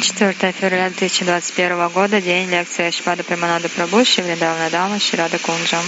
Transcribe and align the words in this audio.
4 0.00 0.52
февраля 0.52 0.88
2021 0.88 1.88
года, 1.88 2.20
день 2.22 2.48
лекции 2.48 2.90
Шпада 2.90 3.22
Приманада 3.22 3.68
Прабhu, 3.68 4.02
Шивридавна 4.04 4.70
Дама, 4.70 4.98
Ширада 4.98 5.38
Кунджам. 5.38 5.84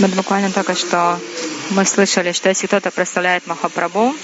Вот 0.00 0.10
буквально 0.10 0.50
только 0.50 0.74
что 0.74 1.20
мы 1.70 1.84
слышали, 1.84 2.32
что 2.32 2.48
если 2.48 2.66
кто-то 2.66 2.90
представляет 2.90 3.46
Махапрабху, 3.46 4.16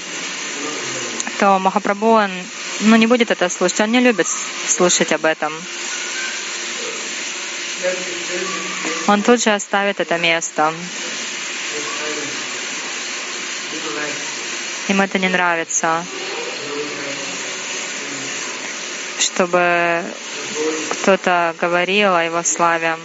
то 1.38 1.58
Махапрабху, 1.60 2.06
он 2.06 2.30
ну, 2.80 2.96
не 2.96 3.06
будет 3.06 3.30
это 3.30 3.48
слушать, 3.48 3.80
он 3.80 3.92
не 3.92 4.00
любит 4.00 4.26
слушать 4.66 5.12
об 5.12 5.24
этом. 5.24 5.52
Он 9.10 9.22
тут 9.22 9.42
же 9.42 9.50
оставит 9.50 9.98
это 9.98 10.18
место. 10.18 10.72
Им 14.86 15.00
это 15.00 15.18
не 15.18 15.28
нравится. 15.28 16.04
Чтобы 19.18 20.04
кто-то 20.92 21.56
говорил 21.60 22.14
о 22.14 22.22
его 22.22 22.44
славе 22.44 22.96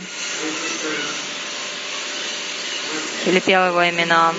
или 3.26 3.40
пел 3.40 3.66
его 3.66 3.90
имена. 3.90 4.32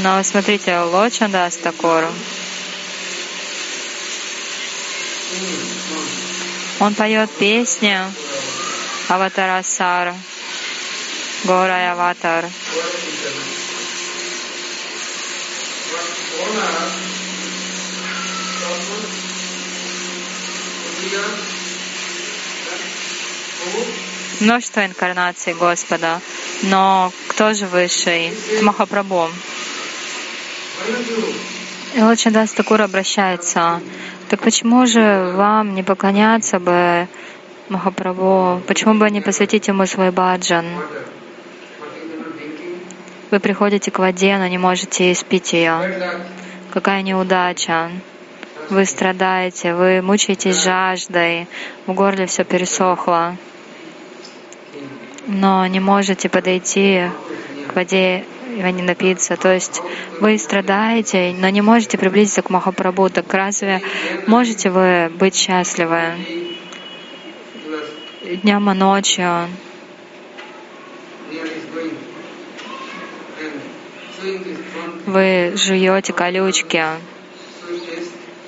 Но 0.00 0.22
смотрите, 0.22 0.78
Лочанда 0.78 1.46
Астакор, 1.46 2.06
он 6.80 6.94
поет 6.94 7.30
песни 7.30 7.98
Аватарасар, 9.08 10.14
Горай 11.44 11.90
Аватар. 11.90 12.46
Множество 24.40 24.86
инкарнаций 24.86 25.52
Господа, 25.52 26.20
но 26.62 27.12
кто 27.28 27.52
же 27.52 27.66
высший? 27.66 28.32
Махапрабху. 28.62 29.28
И 31.94 32.02
очень 32.02 32.30
Дастакур 32.30 32.80
обращается. 32.80 33.82
Так 34.30 34.40
почему 34.40 34.86
же 34.86 35.32
вам 35.34 35.74
не 35.74 35.82
поклоняться 35.82 36.58
бы 36.58 37.06
Махапрабху? 37.68 38.62
Почему 38.66 38.94
бы 38.94 39.10
не 39.10 39.20
посвятить 39.20 39.68
ему 39.68 39.84
свой 39.84 40.10
баджан? 40.10 40.64
Вы 43.34 43.40
приходите 43.40 43.90
к 43.90 43.98
воде, 43.98 44.38
но 44.38 44.46
не 44.46 44.58
можете 44.58 45.10
испить 45.10 45.54
ее. 45.54 45.74
Какая 46.72 47.02
неудача. 47.02 47.90
Вы 48.70 48.84
страдаете, 48.84 49.74
вы 49.74 50.02
мучаетесь 50.02 50.62
жаждой, 50.62 51.48
в 51.88 51.94
горле 51.94 52.26
все 52.26 52.44
пересохло 52.44 53.36
но 55.26 55.66
не 55.66 55.80
можете 55.80 56.28
подойти 56.28 57.10
к 57.66 57.74
воде 57.74 58.24
и 58.56 58.62
не 58.62 58.82
напиться. 58.82 59.36
То 59.36 59.52
есть 59.52 59.82
вы 60.20 60.38
страдаете, 60.38 61.34
но 61.36 61.48
не 61.48 61.60
можете 61.60 61.98
приблизиться 61.98 62.42
к 62.42 62.50
Махапрабху. 62.50 63.10
Так 63.10 63.34
разве 63.34 63.82
можете 64.28 64.70
вы 64.70 65.10
быть 65.18 65.34
счастливы 65.34 66.12
днем 68.44 68.70
и 68.70 68.74
ночью? 68.74 69.48
Вы 75.06 75.52
жуете 75.56 76.12
колючки. 76.12 76.84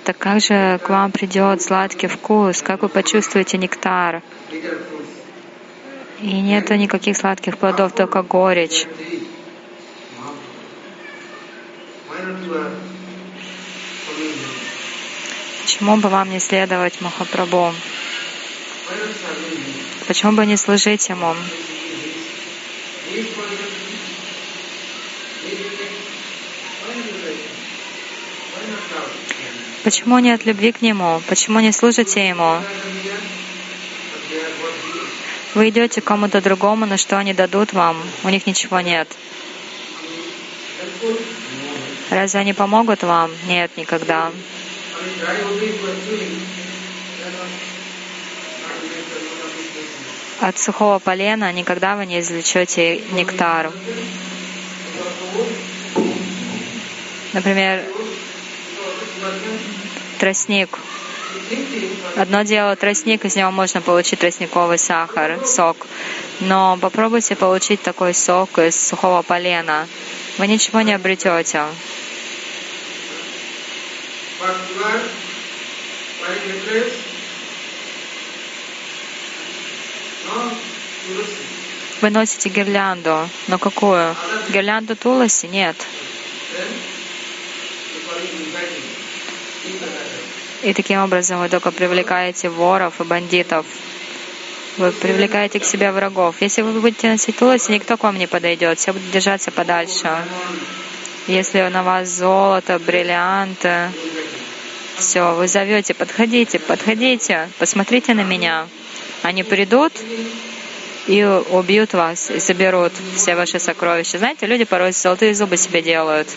Так 0.05 0.19
как 0.19 0.41
же 0.41 0.79
к 0.83 0.89
вам 0.89 1.11
придет 1.11 1.63
сладкий 1.63 2.07
вкус? 2.07 2.63
Как 2.63 2.83
вы 2.83 2.89
почувствуете 2.89 3.59
нектар? 3.59 4.23
И 6.21 6.41
нету 6.41 6.75
никаких 6.75 7.17
сладких 7.17 7.59
плодов, 7.59 7.93
только 7.93 8.23
горечь. 8.23 8.87
Почему 15.63 15.97
бы 15.97 16.09
вам 16.09 16.31
не 16.31 16.41
следовать 16.41 17.01
Махапрабху? 17.01 17.75
Почему 20.07 20.33
бы 20.33 20.47
не 20.47 20.57
служить 20.57 21.09
Ему? 21.09 21.35
Почему 29.85 30.19
нет 30.19 30.45
любви 30.45 30.73
к 30.73 30.83
Нему? 30.83 31.23
Почему 31.29 31.61
не 31.61 31.73
служите 31.73 32.29
Ему? 32.29 32.59
Вы 35.55 35.69
идете 35.71 36.01
кому-то 36.01 36.41
другому, 36.43 36.87
но 36.87 36.97
что 36.97 37.19
они 37.19 37.33
дадут 37.33 37.73
вам? 37.73 37.97
У 38.25 38.29
них 38.29 38.47
ничего 38.47 38.81
нет. 38.81 39.09
Разве 42.11 42.41
они 42.41 42.53
помогут 42.53 43.03
вам? 43.03 43.31
Нет, 43.47 43.71
никогда. 43.77 44.31
От 50.41 50.59
сухого 50.59 50.99
полена 50.99 51.53
никогда 51.53 51.97
вы 51.97 52.07
не 52.07 52.21
извлечете 52.21 53.03
нектар. 53.13 53.73
Например, 57.33 57.85
тростник. 60.19 60.79
Одно 62.17 62.43
дело 62.43 62.75
тростник, 62.77 63.25
из 63.25 63.37
него 63.37 63.51
можно 63.51 63.81
получить 63.81 64.21
тростниковый 64.21 64.79
сахар, 64.79 65.39
сок. 65.47 65.87
Но 66.41 66.79
попробуйте 66.81 67.37
получить 67.37 67.83
такой 67.83 68.15
сок 68.15 68.59
из 68.59 68.89
сухого 68.89 69.23
полена. 69.23 69.87
Вы 70.39 70.47
ничего 70.47 70.81
не 70.81 70.93
обретете. 70.93 71.63
Вы 82.01 82.11
носите 82.11 82.49
гирлянду. 82.49 83.29
Но 83.47 83.59
какую? 83.59 84.15
Гирлянду 84.51 84.97
Туласи? 84.97 85.47
Нет. 85.47 85.77
И 90.67 90.75
таким 90.75 90.99
образом 90.99 91.39
вы 91.39 91.49
только 91.49 91.71
привлекаете 91.71 92.49
воров 92.49 93.01
и 93.01 93.05
бандитов. 93.05 93.65
Вы 94.79 94.91
привлекаете 94.91 95.61
к 95.61 95.65
себе 95.65 95.93
врагов. 95.93 96.35
Если 96.41 96.63
вы 96.63 96.81
будете 96.81 97.09
носить 97.09 97.37
тулоси, 97.37 97.71
никто 97.71 97.97
к 97.97 98.03
вам 98.03 98.19
не 98.19 98.27
подойдет. 98.27 98.77
Все 98.77 98.93
будут 98.93 99.09
держаться 99.13 99.53
подальше. 99.53 100.11
Если 101.29 101.61
на 101.69 101.85
вас 101.85 102.09
золото, 102.09 102.81
бриллианты, 102.81 103.93
все, 104.97 105.35
вы 105.35 105.47
зовете, 105.47 105.95
подходите, 105.95 106.59
подходите, 106.59 107.49
посмотрите 107.61 108.15
на 108.15 108.25
меня. 108.25 108.67
Они 109.23 109.45
придут 109.45 109.93
и 111.07 111.23
убьют 111.23 111.93
вас, 111.93 112.29
и 112.29 112.41
заберут 112.41 112.93
все 113.15 113.37
ваши 113.37 113.61
сокровища. 113.61 114.19
Знаете, 114.19 114.47
люди 114.47 114.65
порой 114.65 114.91
золотые 114.91 115.33
зубы 115.33 115.59
себе 115.59 115.81
делают. 115.81 116.29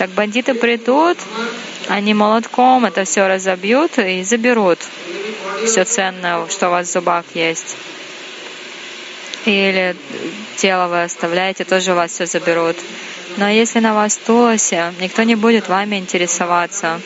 Так 0.00 0.08
бандиты 0.12 0.54
придут, 0.54 1.18
они 1.86 2.14
молотком 2.14 2.86
это 2.86 3.04
все 3.04 3.28
разобьют 3.28 3.98
и 3.98 4.22
заберут 4.22 4.78
все 5.66 5.84
ценное, 5.84 6.48
что 6.48 6.68
у 6.68 6.70
вас 6.70 6.88
в 6.88 6.92
зубах 6.92 7.26
есть. 7.34 7.76
Или 9.44 9.94
тело 10.56 10.88
вы 10.88 11.02
оставляете, 11.02 11.64
тоже 11.64 11.92
у 11.92 11.96
вас 11.96 12.12
все 12.12 12.24
заберут. 12.24 12.76
Но 13.36 13.50
если 13.50 13.80
на 13.80 13.92
вас 13.92 14.16
Туласи, 14.16 14.80
никто 15.02 15.22
не 15.22 15.34
будет 15.34 15.68
вами 15.68 15.96
интересоваться. 15.96 16.98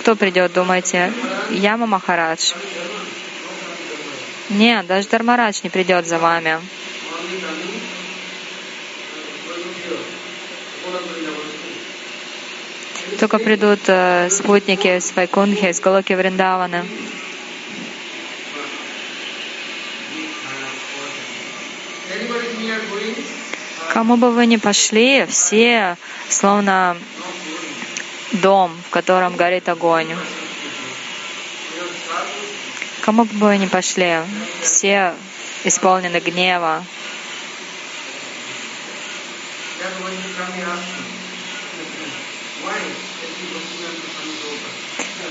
Кто 0.00 0.16
придет, 0.16 0.52
думаете, 0.52 1.12
Яма 1.50 1.86
Махарадж? 1.86 2.54
Нет, 4.48 4.88
даже 4.88 5.06
Дармарадж 5.06 5.60
не 5.62 5.70
придет 5.70 6.04
за 6.04 6.18
вами. 6.18 6.58
Только 13.20 13.38
придут 13.38 13.80
э, 13.86 14.30
спутники 14.30 14.98
с 14.98 15.14
Вайкунхи, 15.14 15.72
с 15.72 15.80
Галоки 15.80 16.14
Вриндавана. 16.14 16.86
Кому 23.92 24.16
бы 24.16 24.32
вы 24.32 24.46
ни 24.46 24.56
пошли, 24.56 25.26
все 25.26 25.98
словно 26.30 26.96
дом, 28.32 28.74
в 28.86 28.90
котором 28.90 29.36
горит 29.36 29.68
огонь. 29.68 30.16
Кому 33.02 33.24
бы 33.24 33.36
вы 33.36 33.58
ни 33.58 33.66
пошли, 33.66 34.20
все 34.62 35.12
исполнены 35.64 36.20
гнева. 36.20 36.82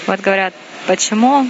Вот 0.09 0.21
говорят, 0.21 0.55
почему? 0.87 1.47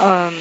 Эм, 0.00 0.34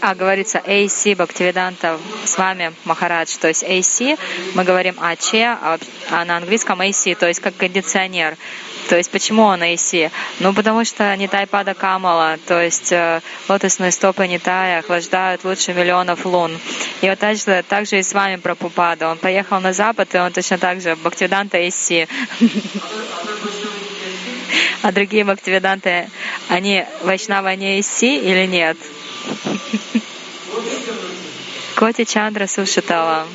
а 0.00 0.14
говорится 0.14 0.62
AC 0.64 1.14
Бхактивиданта 1.14 2.00
с 2.24 2.38
вами 2.38 2.72
Махарадж, 2.86 3.36
то 3.38 3.48
есть 3.48 3.62
AC, 3.62 4.18
мы 4.54 4.64
говорим 4.64 4.94
АЧ, 4.98 5.34
а, 5.34 5.78
а 6.10 6.24
на 6.24 6.38
английском 6.38 6.80
AC, 6.80 7.14
то 7.14 7.28
есть 7.28 7.40
как 7.40 7.54
кондиционер. 7.58 8.38
То 8.88 8.96
есть 8.96 9.10
почему 9.10 9.42
он 9.42 9.62
AC? 9.62 10.10
Ну, 10.40 10.54
потому 10.54 10.84
что 10.84 11.14
Нитай 11.16 11.46
Пада 11.46 11.74
Камала, 11.74 12.38
то 12.46 12.62
есть 12.62 12.90
э, 12.90 13.20
лотосные 13.48 13.92
стопы 13.92 14.26
Нитая 14.26 14.78
охлаждают 14.78 15.44
лучше 15.44 15.74
миллионов 15.74 16.24
лун. 16.24 16.58
И 17.02 17.08
вот 17.08 17.18
также, 17.18 17.62
также 17.68 17.98
и 17.98 18.02
с 18.02 18.14
вами 18.14 18.36
Прабхупада. 18.36 19.10
Он 19.10 19.18
поехал 19.18 19.60
на 19.60 19.74
Запад, 19.74 20.14
и 20.14 20.18
он 20.18 20.32
точно 20.32 20.56
так 20.58 20.80
же 20.80 20.96
Бхактивиданта 20.96 21.58
AC. 21.58 22.08
А 24.80 24.92
другие 24.92 25.24
Бхактивиданты, 25.24 26.08
они 26.48 26.84
Вайшнава 27.02 27.54
не 27.56 27.80
AC 27.80 28.02
или 28.02 28.46
нет? 28.46 28.78
Коти 31.74 32.04
Чандра 32.04 32.46
Сушитала. 32.46 33.26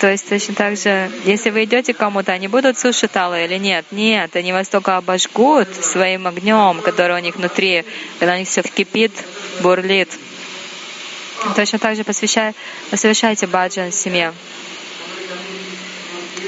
То 0.00 0.08
есть 0.08 0.28
точно 0.28 0.54
так 0.54 0.76
же, 0.76 1.10
если 1.24 1.50
вы 1.50 1.64
идете 1.64 1.92
кому-то, 1.92 2.30
они 2.32 2.46
будут 2.46 2.78
сушиталы 2.78 3.44
или 3.44 3.58
нет? 3.58 3.84
Нет, 3.90 4.36
они 4.36 4.52
вас 4.52 4.68
только 4.68 4.96
обожгут 4.96 5.74
своим 5.74 6.28
огнем, 6.28 6.80
который 6.82 7.16
у 7.16 7.18
них 7.18 7.34
внутри, 7.34 7.84
когда 8.20 8.34
у 8.34 8.38
них 8.38 8.46
все 8.46 8.62
вкипит, 8.62 9.12
бурлит. 9.60 10.08
Точно 11.56 11.80
так 11.80 11.96
же 11.96 12.04
посвящай, 12.04 12.54
совершайте 12.94 13.48
баджан 13.48 13.90
семье. 13.90 14.32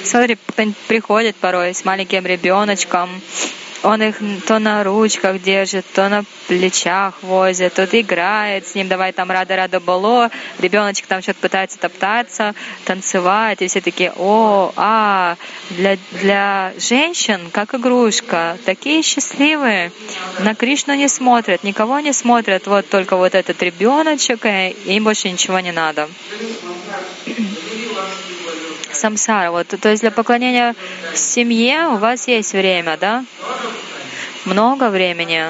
Смотри, 0.05 0.39
приходит 0.87 1.35
порой 1.37 1.75
с 1.75 1.85
маленьким 1.85 2.27
ребеночком, 2.27 3.11
он 3.83 4.03
их 4.03 4.17
то 4.47 4.59
на 4.59 4.85
ручках 4.85 5.41
держит, 5.41 5.87
то 5.93 6.09
на 6.09 6.25
плечах 6.49 7.23
возит, 7.23 7.75
тут 7.75 7.95
играет 7.95 8.67
с 8.67 8.75
ним, 8.75 8.89
давай 8.89 9.13
там 9.13 9.31
рада-рада 9.31 9.81
было, 9.81 10.31
ребеночек 10.59 11.07
там 11.07 11.23
что-то 11.23 11.41
пытается 11.41 11.79
топтаться, 11.79 12.55
танцевать, 12.85 13.63
и 13.63 13.69
все 13.69 13.81
такие, 13.81 14.13
о, 14.17 14.73
а, 14.77 15.37
для, 15.71 15.97
для 16.13 16.73
женщин 16.79 17.51
как 17.53 17.75
игрушка, 17.75 18.59
такие 18.65 19.03
счастливые, 19.03 19.93
на 20.41 20.55
Кришну 20.55 20.95
не 20.95 21.09
смотрят, 21.09 21.65
никого 21.65 22.01
не 22.01 22.13
смотрят, 22.13 22.67
вот 22.67 22.89
только 22.89 23.17
вот 23.17 23.35
этот 23.35 23.63
ребеночек, 23.63 24.45
и 24.45 24.77
им 24.87 25.05
больше 25.05 25.31
ничего 25.31 25.61
не 25.61 25.73
надо 25.73 26.09
самсара. 28.93 29.51
Вот, 29.51 29.69
то 29.69 29.89
есть 29.89 30.03
для 30.03 30.11
поклонения 30.11 30.75
семье 31.15 31.89
у 31.89 31.97
вас 31.97 32.29
есть 32.29 32.53
время, 32.53 32.97
да? 33.01 33.25
Много 34.51 34.91
времени. 34.91 35.45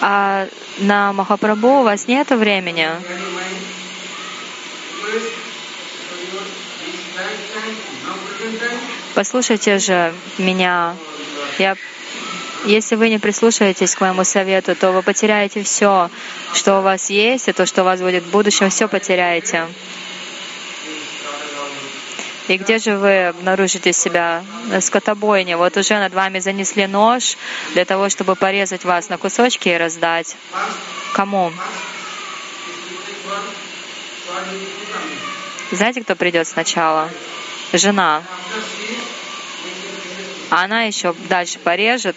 А 0.00 0.48
на 0.78 1.12
Махапрабху 1.12 1.80
у 1.80 1.82
вас 1.82 2.08
нет 2.08 2.30
времени. 2.30 2.88
Послушайте 9.14 9.78
же 9.78 10.14
меня. 10.38 10.96
Я 11.58 11.76
если 12.64 12.96
вы 12.96 13.10
не 13.10 13.18
прислушаетесь 13.18 13.94
к 13.94 14.00
моему 14.00 14.24
совету, 14.24 14.74
то 14.74 14.92
вы 14.92 15.02
потеряете 15.02 15.62
все, 15.62 16.10
что 16.54 16.78
у 16.78 16.82
вас 16.82 17.10
есть, 17.10 17.48
и 17.48 17.52
то, 17.52 17.66
что 17.66 17.82
у 17.82 17.84
вас 17.84 18.00
будет 18.00 18.24
в 18.24 18.30
будущем, 18.30 18.70
все 18.70 18.88
потеряете. 18.88 19.66
И 22.48 22.56
где 22.58 22.78
же 22.78 22.96
вы 22.96 23.26
обнаружите 23.26 23.92
себя? 23.92 24.44
На 24.68 24.80
скотобойне. 24.80 25.56
Вот 25.56 25.76
уже 25.76 25.98
над 25.98 26.14
вами 26.14 26.38
занесли 26.38 26.86
нож 26.86 27.36
для 27.74 27.84
того, 27.84 28.08
чтобы 28.08 28.36
порезать 28.36 28.84
вас 28.84 29.08
на 29.08 29.18
кусочки 29.18 29.68
и 29.68 29.76
раздать. 29.76 30.36
Кому? 31.12 31.52
Знаете, 35.72 36.02
кто 36.02 36.14
придет 36.14 36.46
сначала? 36.46 37.10
Жена. 37.72 38.22
А 40.50 40.64
она 40.64 40.84
еще 40.84 41.14
дальше 41.28 41.58
порежет, 41.58 42.16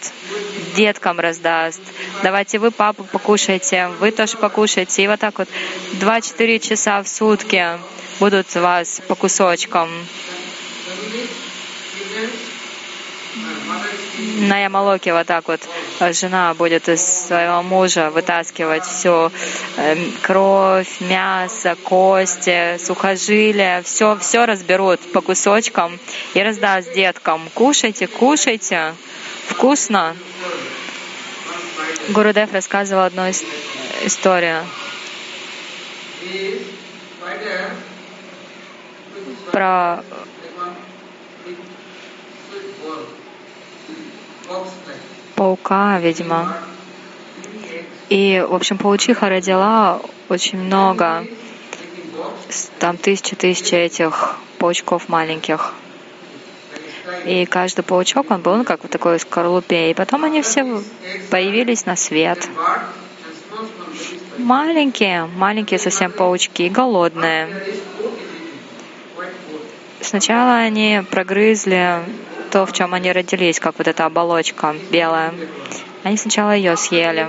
деткам 0.76 1.18
раздаст. 1.18 1.80
Давайте 2.22 2.58
вы, 2.58 2.70
папу, 2.70 3.04
покушайте, 3.04 3.88
вы 3.98 4.12
тоже 4.12 4.36
покушайте. 4.36 5.02
И 5.02 5.08
вот 5.08 5.20
так 5.20 5.38
вот 5.38 5.48
2-4 5.94 6.58
часа 6.60 7.02
в 7.02 7.08
сутки 7.08 7.66
будут 8.20 8.54
вас 8.54 9.00
по 9.08 9.14
кусочкам. 9.14 9.88
На 14.20 14.64
Ямалоке 14.64 15.12
вот 15.12 15.26
так 15.26 15.48
вот 15.48 15.60
жена 16.12 16.52
будет 16.54 16.88
из 16.88 17.02
своего 17.02 17.62
мужа 17.62 18.10
вытаскивать 18.10 18.84
всю 18.84 19.32
эм, 19.76 20.12
кровь, 20.22 21.00
мясо, 21.00 21.76
кости, 21.82 22.76
сухожилия, 22.78 23.82
все, 23.82 24.18
все 24.18 24.44
разберут 24.44 25.00
по 25.12 25.20
кусочкам 25.22 25.98
и 26.34 26.42
раздаст 26.42 26.92
деткам. 26.92 27.48
Кушайте, 27.54 28.06
кушайте, 28.06 28.94
вкусно. 29.46 30.14
Гурудев 32.08 32.52
рассказывал 32.52 33.04
одну 33.04 33.30
историю 34.04 34.64
про 39.52 40.04
паука, 45.36 45.98
видимо. 45.98 46.56
И, 48.08 48.44
в 48.46 48.54
общем, 48.54 48.76
паучиха 48.76 49.28
родила 49.28 50.00
очень 50.28 50.58
много, 50.58 51.24
там 52.78 52.96
тысячи-тысячи 52.96 53.74
этих 53.74 54.36
паучков 54.58 55.08
маленьких. 55.08 55.72
И 57.24 57.46
каждый 57.46 57.82
паучок, 57.82 58.30
он 58.30 58.40
был 58.40 58.56
ну, 58.56 58.64
как 58.64 58.84
в 58.84 58.88
такой 58.88 59.18
скорлупе. 59.18 59.90
И 59.90 59.94
потом 59.94 60.24
они 60.24 60.42
все 60.42 60.82
появились 61.30 61.86
на 61.86 61.96
свет. 61.96 62.48
Маленькие, 64.38 65.26
маленькие 65.36 65.78
совсем 65.78 66.10
паучки, 66.12 66.68
голодные. 66.68 67.48
Сначала 70.00 70.56
они 70.56 71.02
прогрызли 71.10 72.00
то, 72.50 72.66
в 72.66 72.72
чем 72.72 72.94
они 72.94 73.12
родились, 73.12 73.60
как 73.60 73.78
вот 73.78 73.88
эта 73.88 74.04
оболочка 74.04 74.74
белая. 74.90 75.32
Они 76.02 76.16
сначала 76.16 76.52
ее 76.54 76.76
съели, 76.76 77.28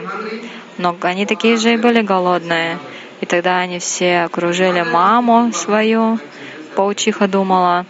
но 0.78 0.96
они 1.02 1.26
такие 1.26 1.58
же 1.58 1.74
и 1.74 1.78
были 1.78 2.02
голодные. 2.02 2.80
И 3.22 3.26
тогда 3.26 3.60
они 3.60 3.80
все 3.80 4.22
окружили 4.22 4.82
маму 4.82 5.52
свою. 5.54 6.20
Паучиха 6.76 7.28
думала, 7.28 7.86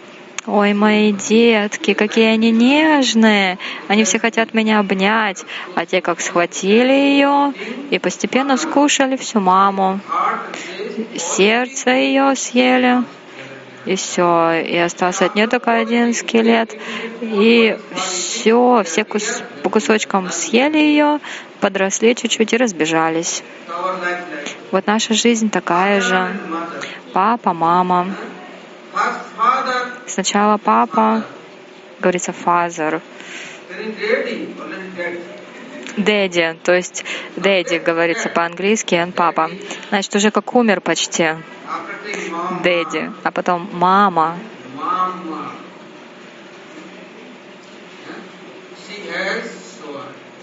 Ой, 0.47 0.73
мои 0.73 1.13
детки, 1.13 1.93
какие 1.93 2.25
они 2.25 2.49
нежные. 2.51 3.59
Они 3.87 4.03
все 4.03 4.17
хотят 4.17 4.53
меня 4.53 4.79
обнять. 4.79 5.45
А 5.75 5.85
те 5.85 6.01
как 6.01 6.19
схватили 6.19 6.91
ее 6.91 7.53
и 7.91 7.99
постепенно 7.99 8.57
скушали 8.57 9.15
всю 9.17 9.39
маму. 9.39 9.99
Сердце 11.15 11.91
ее 11.91 12.35
съели 12.35 13.03
и 13.85 13.95
все. 13.95 14.61
И 14.61 14.77
остался 14.77 15.25
от 15.25 15.35
нее 15.35 15.47
только 15.47 15.73
один 15.73 16.13
скелет. 16.13 16.75
И 17.21 17.77
все, 17.95 18.83
все 18.85 19.03
кус 19.03 19.43
по 19.63 19.69
кусочкам 19.69 20.31
съели 20.31 20.77
ее, 20.77 21.19
подросли 21.59 22.15
чуть-чуть 22.15 22.53
и 22.53 22.57
разбежались. 22.57 23.43
Вот 24.71 24.87
наша 24.87 25.13
жизнь 25.13 25.49
такая 25.49 26.01
же. 26.01 26.35
Папа, 27.13 27.53
мама. 27.53 28.07
Сначала 30.07 30.57
папа, 30.57 31.23
говорится, 31.99 32.33
фазер. 32.33 33.01
Дэдди, 35.97 36.57
то 36.63 36.73
есть 36.73 37.03
дэдди 37.35 37.75
говорится 37.75 38.29
по-английски, 38.29 38.95
он 38.95 39.11
папа. 39.11 39.49
Значит, 39.89 40.15
уже 40.15 40.31
как 40.31 40.55
умер 40.55 40.81
почти 40.81 41.35
дэдди, 42.63 43.11
а 43.23 43.31
потом 43.31 43.69
мама. 43.73 44.37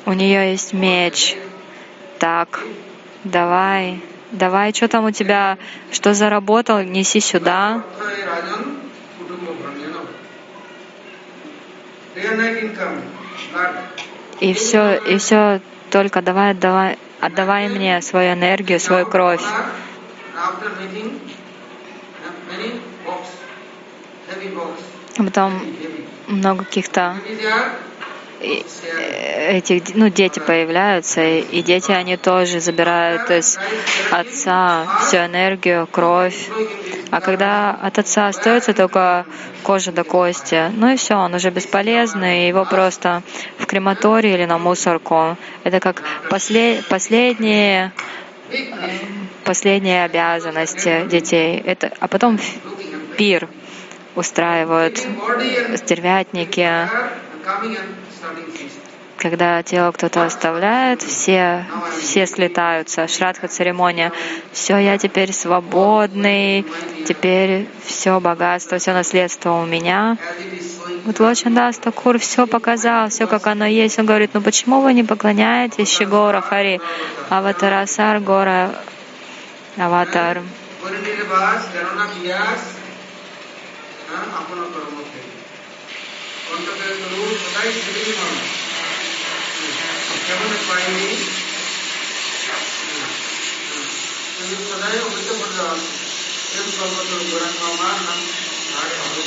У 0.04 0.12
нее 0.12 0.52
есть 0.52 0.72
меч. 0.72 1.36
Так, 2.18 2.60
давай, 3.24 4.00
давай, 4.32 4.72
что 4.72 4.88
там 4.88 5.04
у 5.04 5.10
тебя, 5.10 5.58
что 5.92 6.14
заработал, 6.14 6.82
неси 6.82 7.20
сюда. 7.20 7.82
И 14.40 14.54
все, 14.54 14.96
и 14.96 15.18
все 15.18 15.60
только 15.90 16.22
давай, 16.22 16.54
давай, 16.54 16.98
отдавай 17.20 17.68
мне 17.68 18.00
свою 18.02 18.34
энергию, 18.34 18.78
свою 18.78 19.06
кровь. 19.06 19.42
Потом 25.16 25.60
много 26.28 26.64
каких-то 26.64 27.16
этих, 28.40 29.94
ну, 29.94 30.08
дети 30.08 30.38
появляются, 30.38 31.22
и 31.22 31.62
дети, 31.62 31.90
они 31.90 32.16
тоже 32.16 32.60
забирают 32.60 33.30
из 33.30 33.58
отца 34.10 34.86
всю 35.02 35.18
энергию, 35.18 35.86
кровь. 35.86 36.48
А 37.10 37.20
когда 37.20 37.70
от 37.70 37.98
отца 37.98 38.28
остается 38.28 38.74
только 38.74 39.24
кожа 39.62 39.92
до 39.92 40.04
кости, 40.04 40.70
ну 40.74 40.92
и 40.92 40.96
все, 40.96 41.14
он 41.14 41.34
уже 41.34 41.50
бесполезный, 41.50 42.48
его 42.48 42.64
просто 42.64 43.22
в 43.58 43.66
крематории 43.66 44.34
или 44.34 44.44
на 44.44 44.58
мусорку. 44.58 45.36
Это 45.64 45.80
как 45.80 46.02
послед, 46.28 46.86
последние 46.86 47.92
последние 49.44 50.04
обязанности 50.04 51.06
детей. 51.06 51.62
Это, 51.64 51.92
а 52.00 52.08
потом 52.08 52.38
пир 53.16 53.48
устраивают 54.14 54.98
стервятники, 55.76 56.88
когда 59.18 59.62
тело 59.62 59.90
кто-то 59.92 60.24
оставляет, 60.24 61.02
все, 61.02 61.66
все 62.00 62.26
слетаются. 62.26 63.08
Шрадха 63.08 63.48
церемония. 63.48 64.12
Все, 64.52 64.78
я 64.78 64.96
теперь 64.96 65.32
свободный, 65.32 66.64
теперь 67.06 67.68
все 67.84 68.20
богатство, 68.20 68.78
все 68.78 68.92
наследство 68.92 69.52
у 69.52 69.66
меня. 69.66 70.16
Вот 71.04 71.20
Лочандас 71.20 71.78
Такур 71.78 72.18
все 72.18 72.46
показал, 72.46 73.08
все 73.08 73.26
как 73.26 73.46
оно 73.46 73.66
есть. 73.66 73.98
Он 73.98 74.06
говорит, 74.06 74.30
ну 74.34 74.40
почему 74.40 74.80
вы 74.80 74.94
не 74.94 75.02
поклоняетесь 75.02 75.92
Шигора 75.92 76.40
Хари, 76.40 76.80
Аватарасар 77.28 78.20
Гора, 78.20 78.70
Аватар? 79.76 80.42
Contemplate 86.48 86.96
the 86.96 87.08
rules, 87.10 87.40
right 87.52 87.76
everyone. 87.84 88.38
Heaven 90.24 90.50
is 90.50 90.62
finding. 90.64 91.18
तो 94.38 94.56
सदैव 94.64 95.04
उसे 95.06 95.32
बढ़ 95.38 95.50
रहा 95.50 95.70
है 95.70 95.86
एक 96.56 96.68
संपत्ति 96.72 97.16
बड़ा 97.30 97.48
कामान 97.54 97.98
हम 98.06 98.20
आगे 98.80 98.96
बढ़े 99.00 99.24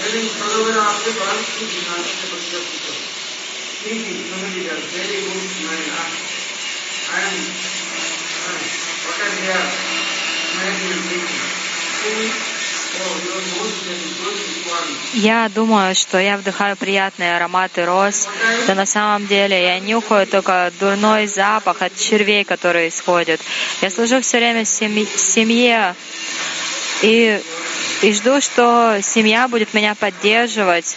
लेकिन 0.00 0.28
सदैव 0.34 0.66
मेरा 0.66 0.82
आपसे 0.84 1.12
बात 1.20 1.44
की 1.52 1.66
जिनाने 1.72 2.12
से 2.14 2.28
बच्चा 2.32 2.58
पूछो 2.66 2.94
ठीक 3.80 4.06
है 4.06 4.16
समझ 4.30 4.52
लिया 4.54 4.74
वेरी 4.92 5.20
गुड 5.26 5.44
मैं 5.64 5.80
I 7.10 7.22
am 7.24 7.36
what 9.02 9.20
I 9.20 9.32
hear 9.40 9.64
मैं 10.56 10.72
will 10.80 11.00
be 11.08 12.59
Я 15.12 15.48
думаю, 15.48 15.94
что 15.94 16.18
я 16.18 16.36
вдыхаю 16.36 16.76
приятные 16.76 17.36
ароматы 17.36 17.84
роз, 17.84 18.28
но 18.68 18.74
на 18.74 18.86
самом 18.86 19.26
деле 19.26 19.60
я 19.60 19.80
нюхаю 19.80 20.26
только 20.26 20.72
дурной 20.78 21.26
запах 21.26 21.82
от 21.82 21.96
червей, 21.96 22.44
которые 22.44 22.88
исходят. 22.88 23.40
Я 23.82 23.90
служу 23.90 24.20
все 24.20 24.38
время 24.38 24.64
семье 24.64 25.96
и, 27.02 27.42
и 28.02 28.12
жду, 28.12 28.40
что 28.40 29.00
семья 29.02 29.48
будет 29.48 29.74
меня 29.74 29.94
поддерживать. 29.94 30.96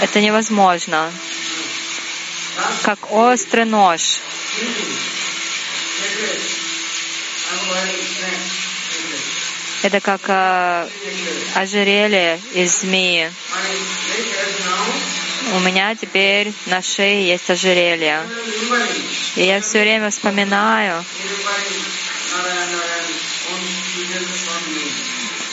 Это 0.00 0.20
невозможно. 0.20 1.12
Как 2.82 3.12
острый 3.12 3.66
нож. 3.66 4.20
Это 9.82 10.00
как 10.00 10.20
э, 10.28 10.88
ожерелье 11.54 12.38
из 12.52 12.80
змеи. 12.80 13.30
У 15.54 15.60
меня 15.60 15.94
теперь 15.94 16.52
на 16.66 16.82
шее 16.82 17.26
есть 17.26 17.48
ожерелье. 17.50 18.20
И 19.36 19.44
я 19.44 19.60
все 19.60 19.80
время 19.80 20.10
вспоминаю, 20.10 21.04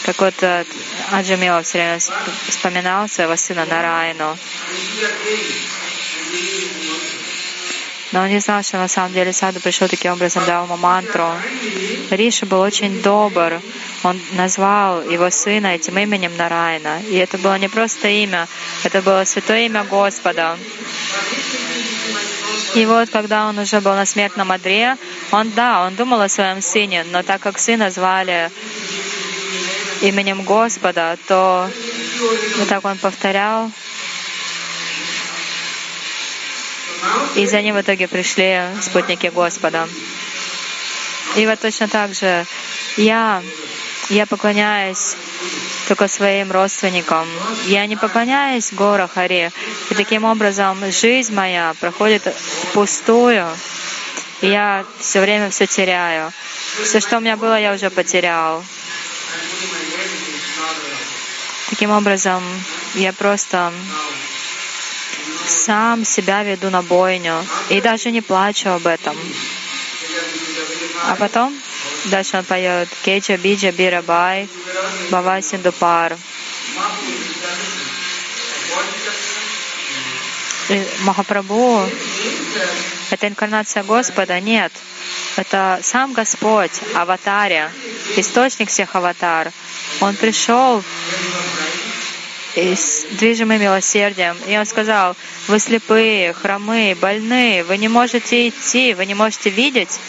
как 0.05 0.19
вот 0.19 0.43
э, 0.43 0.65
Аджамила 1.11 1.63
все 1.63 1.77
время 1.77 1.99
вспоминал 2.47 3.07
своего 3.07 3.35
сына 3.35 3.65
Нарайну. 3.65 4.37
Но 8.17 8.23
он 8.23 8.29
не 8.29 8.39
знал, 8.39 8.63
что 8.63 8.77
на 8.77 8.87
самом 8.87 9.13
деле 9.13 9.31
Саду 9.31 9.59
пришел 9.59 9.87
таким 9.87 10.13
образом, 10.13 10.43
дал 10.43 10.65
ему 10.65 10.75
мантру. 10.75 11.29
Риша 12.09 12.47
был 12.47 12.61
очень 12.61 13.03
добр. 13.03 13.61
Он 14.01 14.19
назвал 14.31 15.07
его 15.07 15.29
сына 15.29 15.67
этим 15.67 15.99
именем 15.99 16.35
Нарайна. 16.35 16.99
И 17.07 17.15
это 17.17 17.37
было 17.37 17.59
не 17.59 17.69
просто 17.69 18.07
имя, 18.07 18.47
это 18.83 19.03
было 19.03 19.23
святое 19.23 19.67
имя 19.67 19.83
Господа. 19.83 20.57
И 22.73 22.87
вот, 22.87 23.11
когда 23.11 23.49
он 23.49 23.59
уже 23.59 23.81
был 23.81 23.93
на 23.93 24.07
смертном 24.07 24.51
одре, 24.51 24.97
он, 25.29 25.51
да, 25.51 25.85
он 25.85 25.93
думал 25.93 26.19
о 26.19 26.27
своем 26.27 26.63
сыне, 26.63 27.05
но 27.11 27.21
так 27.21 27.41
как 27.41 27.59
сына 27.59 27.91
звали 27.91 28.49
именем 30.01 30.41
Господа, 30.41 31.19
то 31.27 31.69
вот 32.57 32.67
так 32.67 32.83
он 32.83 32.97
повторял 32.97 33.69
И 37.35 37.45
за 37.45 37.61
ним 37.61 37.75
в 37.75 37.81
итоге 37.81 38.07
пришли 38.07 38.61
спутники 38.81 39.27
Господа. 39.27 39.87
И 41.35 41.45
вот 41.45 41.59
точно 41.59 41.87
так 41.87 42.13
же 42.13 42.45
я, 42.97 43.43
я 44.09 44.25
поклоняюсь 44.25 45.15
только 45.87 46.07
своим 46.07 46.51
родственникам. 46.51 47.27
Я 47.65 47.85
не 47.85 47.95
поклоняюсь 47.95 48.73
Гора 48.73 49.07
Харе. 49.07 49.51
И 49.89 49.93
таким 49.93 50.23
образом 50.23 50.77
жизнь 50.91 51.33
моя 51.33 51.75
проходит 51.79 52.23
впустую. 52.69 53.47
И 54.41 54.47
я 54.47 54.85
все 54.99 55.21
время 55.21 55.49
все 55.49 55.67
теряю. 55.67 56.31
Все, 56.83 56.99
что 56.99 57.17
у 57.17 57.19
меня 57.19 57.37
было, 57.37 57.59
я 57.59 57.73
уже 57.73 57.89
потерял. 57.89 58.63
Таким 61.69 61.91
образом, 61.91 62.43
я 62.95 63.13
просто 63.13 63.71
сам 65.47 66.05
себя 66.05 66.43
веду 66.43 66.69
на 66.69 66.81
бойню 66.81 67.45
и 67.69 67.81
даже 67.81 68.11
не 68.11 68.21
плачу 68.21 68.69
об 68.69 68.87
этом. 68.87 69.15
А 71.09 71.15
потом 71.15 71.57
дальше 72.05 72.37
он 72.37 72.43
поет 72.43 72.89
Кеча 73.03 73.37
Биджа 73.37 73.71
Бирабай 73.71 74.49
Бава 75.09 75.41
Синдупар. 75.41 76.17
Махапрабху— 80.99 81.89
это 83.11 83.27
инкарнация 83.27 83.83
Господа? 83.83 84.39
Нет. 84.39 84.73
Это 85.37 85.79
сам 85.83 86.13
Господь, 86.13 86.71
аватаря, 86.95 87.71
источник 88.17 88.69
всех 88.69 88.95
аватар. 88.95 89.51
Он 90.01 90.15
пришел 90.15 90.83
движимый 93.11 93.59
милосердием. 93.59 94.35
И 94.47 94.57
он 94.57 94.65
сказал, 94.65 95.15
вы 95.47 95.59
слепые, 95.59 96.33
хромые, 96.33 96.95
больные, 96.95 97.63
вы 97.63 97.77
не 97.77 97.87
можете 97.87 98.49
идти, 98.49 98.93
вы 98.93 99.05
не 99.05 99.13
можете 99.13 99.49
видеть. 99.49 99.99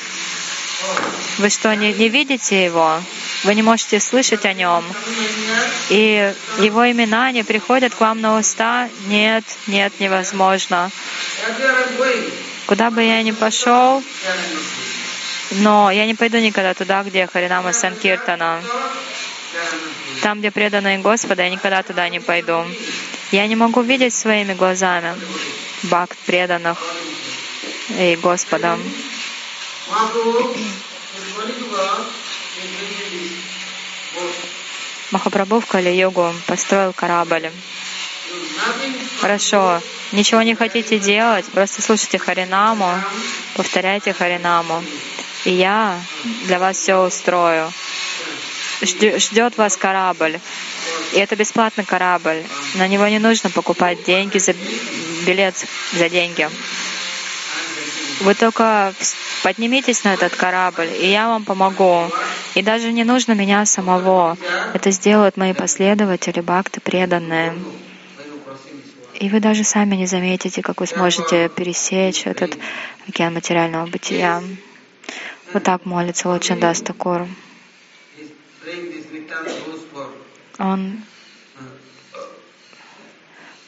Вы 1.38 1.50
что, 1.50 1.74
не, 1.74 1.92
не 1.92 2.08
видите 2.08 2.64
его? 2.64 3.00
Вы 3.44 3.54
не 3.54 3.62
можете 3.62 4.00
слышать 4.00 4.44
о 4.46 4.52
нем. 4.52 4.84
И 5.90 6.32
его 6.60 6.90
имена 6.90 7.30
не 7.32 7.44
приходят 7.44 7.94
к 7.94 8.00
вам 8.00 8.20
на 8.20 8.38
уста? 8.38 8.88
Нет, 9.06 9.44
нет, 9.66 9.92
невозможно. 10.00 10.90
Куда 12.66 12.90
бы 12.90 13.02
я 13.02 13.22
ни 13.22 13.30
пошел, 13.30 14.02
но 15.52 15.90
я 15.90 16.06
не 16.06 16.14
пойду 16.14 16.38
никогда 16.38 16.74
туда, 16.74 17.02
где 17.02 17.26
Харинама 17.26 17.72
Санкиртана. 17.72 18.62
Там, 20.22 20.40
где 20.40 20.50
преданные 20.50 20.98
Господа, 20.98 21.42
я 21.42 21.50
никогда 21.50 21.82
туда 21.82 22.08
не 22.08 22.20
пойду. 22.20 22.64
Я 23.30 23.46
не 23.46 23.56
могу 23.56 23.82
видеть 23.82 24.14
своими 24.14 24.54
глазами 24.54 25.14
бакт 25.84 26.18
преданных 26.26 26.78
и 27.90 28.16
Господа. 28.16 28.78
Махапрабху 35.10 35.60
в 35.60 35.66
Кали-йогу 35.66 36.34
построил 36.46 36.92
корабль. 36.92 37.50
Хорошо. 39.20 39.80
Ничего 40.12 40.40
не 40.42 40.54
хотите 40.54 40.98
делать, 40.98 41.44
просто 41.46 41.82
слушайте 41.82 42.18
Харинаму, 42.18 42.90
повторяйте 43.54 44.14
Харинаму. 44.14 44.82
И 45.44 45.52
я 45.52 46.00
для 46.44 46.58
вас 46.58 46.78
все 46.78 46.96
устрою. 46.96 47.70
Ждет 48.82 49.56
вас 49.56 49.76
корабль. 49.76 50.38
И 51.12 51.18
это 51.18 51.36
бесплатный 51.36 51.84
корабль. 51.84 52.42
На 52.74 52.86
него 52.86 53.06
не 53.08 53.18
нужно 53.18 53.50
покупать 53.50 54.04
деньги 54.04 54.38
за 54.38 54.54
билет 55.26 55.54
за 55.92 56.08
деньги. 56.08 56.48
Вы 58.20 58.34
только 58.34 58.92
поднимитесь 59.42 60.04
на 60.04 60.14
этот 60.14 60.34
корабль, 60.34 60.90
и 61.00 61.10
я 61.10 61.28
вам 61.28 61.44
помогу. 61.44 62.10
И 62.54 62.62
даже 62.62 62.92
не 62.92 63.04
нужно 63.04 63.32
меня 63.32 63.64
самого. 63.66 64.36
Это 64.74 64.90
сделают 64.90 65.36
мои 65.36 65.52
последователи, 65.52 66.40
бхакты 66.40 66.80
преданные. 66.80 67.54
И 69.14 69.28
вы 69.28 69.40
даже 69.40 69.64
сами 69.64 69.96
не 69.96 70.06
заметите, 70.06 70.62
как 70.62 70.80
вы 70.80 70.86
сможете 70.86 71.48
пересечь 71.48 72.26
этот 72.26 72.56
океан 73.08 73.34
материального 73.34 73.86
бытия. 73.86 74.42
Вот 75.52 75.64
так 75.64 75.84
молится 75.84 76.28
Лоджандас 76.28 76.82
Такур. 76.82 77.26
Он 80.58 81.02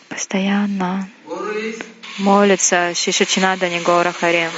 постоянно 0.09 1.09
молится 2.19 2.92
Шишачинада 2.95 3.69
Нигора 3.69 4.12
Харе. 4.12 4.50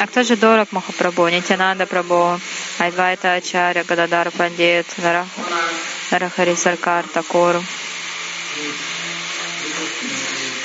А 0.00 0.06
кто 0.06 0.22
же 0.22 0.36
дорог 0.36 0.72
Махапрабху? 0.72 1.28
Нитянанда 1.28 1.86
Прабху, 1.86 2.40
Айдвайта 2.78 3.34
Ачарья, 3.34 3.84
Гададар 3.84 4.30
Пандит, 4.32 4.86
Нарахари 6.10 6.54
Саркар, 6.56 7.06
Такур. 7.08 7.62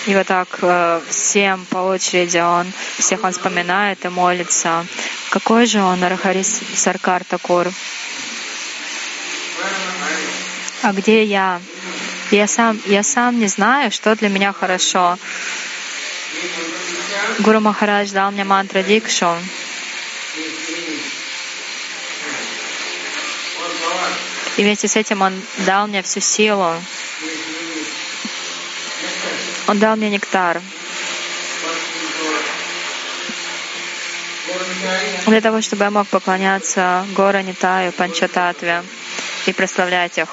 И 0.10 0.16
вот 0.16 0.26
так 0.26 0.48
э, 0.64 1.02
всем 1.08 1.68
по 1.70 1.78
очереди 1.78 2.40
он, 2.40 2.66
всех 2.98 3.24
он 3.24 3.32
вспоминает 3.32 4.04
и 4.06 4.10
молится. 4.10 4.84
Какой 5.30 5.68
же 5.68 5.84
он, 5.84 6.00
Нарахари 6.00 6.42
Саркар 6.42 7.24
Такур? 7.24 7.68
А 10.82 10.94
где 10.94 11.24
я? 11.24 11.62
Я 12.32 12.48
сам, 12.48 12.82
я 12.88 13.04
сам 13.04 13.38
не 13.38 13.46
знаю, 13.46 13.92
что 13.92 14.16
для 14.16 14.30
меня 14.30 14.52
хорошо. 14.52 15.20
Гуру 17.38 17.60
Махарадж 17.60 18.10
дал 18.10 18.32
мне 18.32 18.44
мантра 18.44 18.82
Дикшу. 18.82 19.36
И 24.58 24.64
вместе 24.64 24.88
с 24.88 24.96
этим 24.96 25.22
он 25.22 25.40
дал 25.68 25.86
мне 25.86 26.02
всю 26.02 26.20
силу. 26.20 26.74
Он 29.70 29.78
дал 29.78 29.96
мне 29.96 30.10
нектар. 30.10 30.60
Для 35.28 35.42
того, 35.42 35.62
чтобы 35.62 35.84
я 35.84 35.92
мог 35.92 36.08
поклоняться 36.08 37.06
Гора 37.16 37.44
Нитаю, 37.44 37.92
Панчататве 37.92 38.84
и 39.46 39.54
прославлять 39.54 40.18
их. 40.18 40.28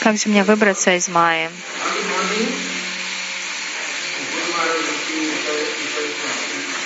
Как 0.00 0.18
же 0.18 0.28
мне 0.28 0.42
выбраться 0.42 0.96
из 0.96 1.08
Майи? 1.08 1.48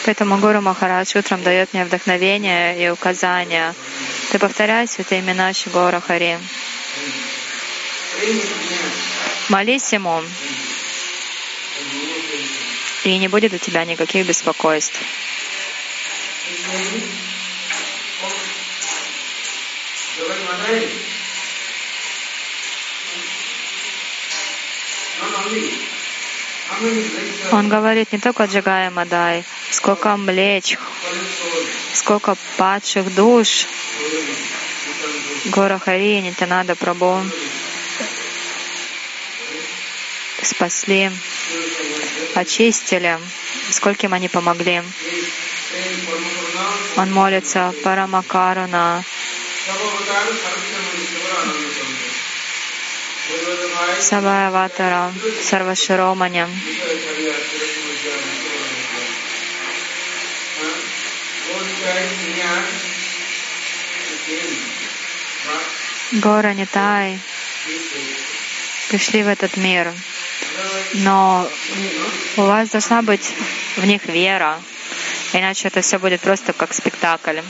Поэтому 0.04 0.38
Гуру 0.38 0.60
Махарадж 0.60 1.16
утром 1.16 1.42
дает 1.42 1.72
мне 1.72 1.84
вдохновение 1.84 2.84
и 2.84 2.90
указания. 2.90 3.74
Ты 4.30 4.38
повторяй 4.38 4.88
святые 4.88 5.20
имена 5.20 5.52
Шигора 5.52 6.00
Хари. 6.00 6.38
Молись 9.48 9.92
Ему, 9.92 10.22
и 13.04 13.18
не 13.18 13.28
будет 13.28 13.52
у 13.52 13.58
тебя 13.58 13.84
никаких 13.84 14.26
беспокойств. 14.26 14.98
Он 27.52 27.68
говорит 27.68 28.12
не 28.12 28.18
только 28.18 28.44
Джагая 28.44 28.90
Мадай, 28.90 29.44
сколько 29.72 30.16
млеч, 30.16 30.76
сколько 31.94 32.36
падших 32.56 33.12
душ 33.14 33.66
Гора 35.46 35.78
Хари, 35.78 36.20
Нитянада 36.20 36.74
Прабhu 36.74 37.20
спасли, 40.42 41.10
очистили, 42.34 43.18
скольким 43.70 44.12
они 44.12 44.28
помогли. 44.28 44.82
Он 46.96 47.12
молится 47.12 47.72
Парамакаруна, 47.82 49.04
Сабаяватара, 54.00 55.12
Сарваширомани. 55.42 56.46
Гора 66.12 66.52
Нитай 66.52 67.18
пришли 68.90 69.22
в 69.22 69.28
этот 69.28 69.56
мир, 69.56 69.90
но 70.94 71.48
у 72.36 72.42
вас 72.42 72.68
должна 72.68 73.02
быть 73.02 73.32
в 73.76 73.84
них 73.86 74.04
вера, 74.06 74.60
иначе 75.32 75.68
это 75.68 75.80
все 75.80 75.98
будет 75.98 76.20
просто 76.20 76.52
как 76.52 76.74
спектакль. 76.74 77.40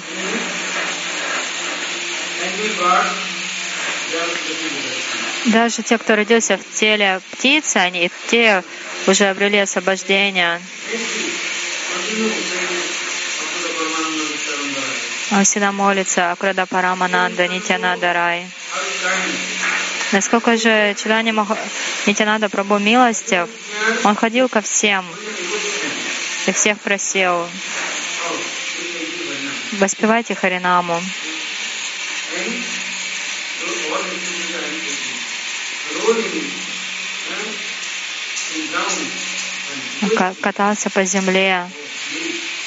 Даже 5.46 5.82
те, 5.82 5.98
кто 5.98 6.14
родился 6.14 6.56
в 6.56 6.78
теле 6.78 7.20
птицы, 7.32 7.78
они 7.78 8.10
те 8.28 8.62
уже 9.06 9.24
обрели 9.24 9.58
освобождение. 9.58 10.60
Он 15.32 15.44
всегда 15.44 15.72
молится 15.72 16.30
Акрада 16.30 16.66
Парамананда 16.66 17.48
Нитянада 17.48 18.12
Рай. 18.12 18.46
Насколько 20.12 20.58
же 20.58 20.94
Читани 20.98 21.30
Мах... 21.30 21.48
Нитянада 22.06 22.50
Прабу 22.50 22.78
милостив, 22.78 23.48
он 24.04 24.14
ходил 24.14 24.50
ко 24.50 24.60
всем 24.60 25.06
и 26.46 26.52
всех 26.52 26.78
просил. 26.80 27.48
Воспевайте 29.72 30.34
Харинаму. 30.34 31.00
Катался 40.42 40.90
по 40.90 41.04
земле, 41.04 41.66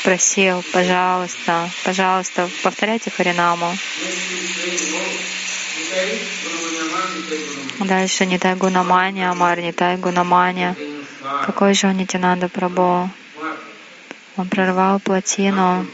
просил, 0.05 0.63
пожалуйста, 0.71 1.67
пожалуйста, 1.83 2.47
повторяйте 2.61 3.09
Харинаму. 3.09 3.75
Дальше 7.79 8.27
не 8.27 8.37
тай 8.37 8.55
гунамания, 8.55 9.31
Амар, 9.31 9.59
не 9.59 9.71
тай 9.71 9.97
гунамания. 9.97 10.75
Какой 11.47 11.73
же 11.73 11.87
он 11.87 11.97
Нитянанда 11.97 12.47
Прабhu? 12.47 13.09
Он 14.37 14.47
прорвал 14.47 14.99
плотину, 14.99 15.87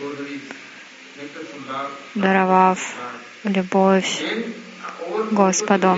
даровав 2.15 2.80
любовь 3.45 4.24
Господу. 5.32 5.97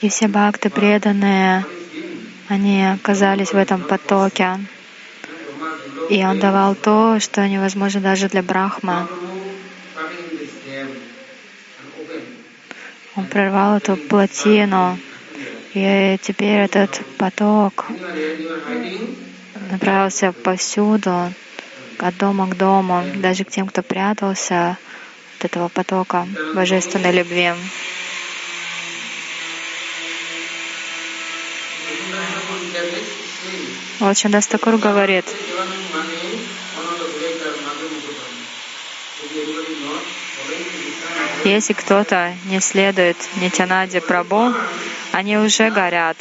И 0.00 0.08
все 0.08 0.28
бхакты 0.28 0.70
преданные, 0.70 1.66
они 2.48 2.86
оказались 2.86 3.52
в 3.52 3.56
этом 3.56 3.82
потоке. 3.82 4.58
И 6.10 6.24
он 6.24 6.40
давал 6.40 6.74
то, 6.74 7.20
что 7.20 7.46
невозможно 7.46 8.00
даже 8.00 8.28
для 8.28 8.42
Брахма. 8.42 9.08
Он 13.14 13.26
прорвал 13.26 13.76
эту 13.76 13.96
плотину, 13.96 14.98
и 15.72 16.18
теперь 16.20 16.62
этот 16.62 17.00
поток 17.16 17.86
направился 19.70 20.32
повсюду, 20.32 21.32
от 21.98 22.16
дома 22.16 22.48
к 22.48 22.56
дому, 22.56 23.04
даже 23.16 23.44
к 23.44 23.50
тем, 23.50 23.68
кто 23.68 23.82
прятался 23.82 24.78
от 25.38 25.44
этого 25.44 25.68
потока 25.68 26.26
божественной 26.54 27.12
любви. 27.12 27.52
Лачандас 34.00 34.46
Такур 34.46 34.78
говорит, 34.78 35.26
если 41.44 41.72
кто-то 41.72 42.34
не 42.46 42.60
следует 42.60 43.16
Нитянаде 43.36 44.00
Прабу, 44.00 44.54
они 45.12 45.38
уже 45.38 45.70
горят. 45.70 46.16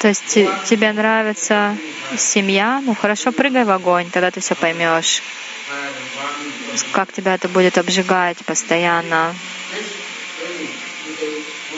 То 0.00 0.08
есть 0.08 0.38
тебе 0.64 0.92
нравится 0.92 1.76
семья, 2.18 2.82
ну 2.84 2.94
хорошо, 2.94 3.32
прыгай 3.32 3.64
в 3.64 3.70
огонь, 3.70 4.10
тогда 4.10 4.30
ты 4.30 4.40
все 4.40 4.54
поймешь. 4.54 5.22
Как 6.92 7.12
тебя 7.12 7.34
это 7.34 7.48
будет 7.48 7.78
обжигать 7.78 8.38
постоянно. 8.44 9.34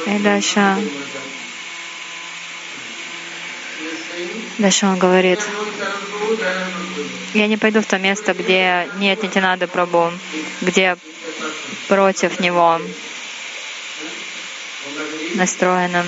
И 0.07 0.19
дальше 0.19 0.77
Дальше 4.59 4.87
он 4.87 4.99
говорит, 4.99 5.39
я 7.35 7.47
не 7.47 7.59
пойду 7.59 7.83
в 7.83 7.87
то 7.87 7.99
место, 7.99 8.33
где 8.33 8.89
нет 8.97 9.23
Нитинады 9.23 9.67
Прабу, 9.67 10.11
где 10.63 10.97
против 11.89 12.41
него 12.41 12.81
настроено. 15.35 16.07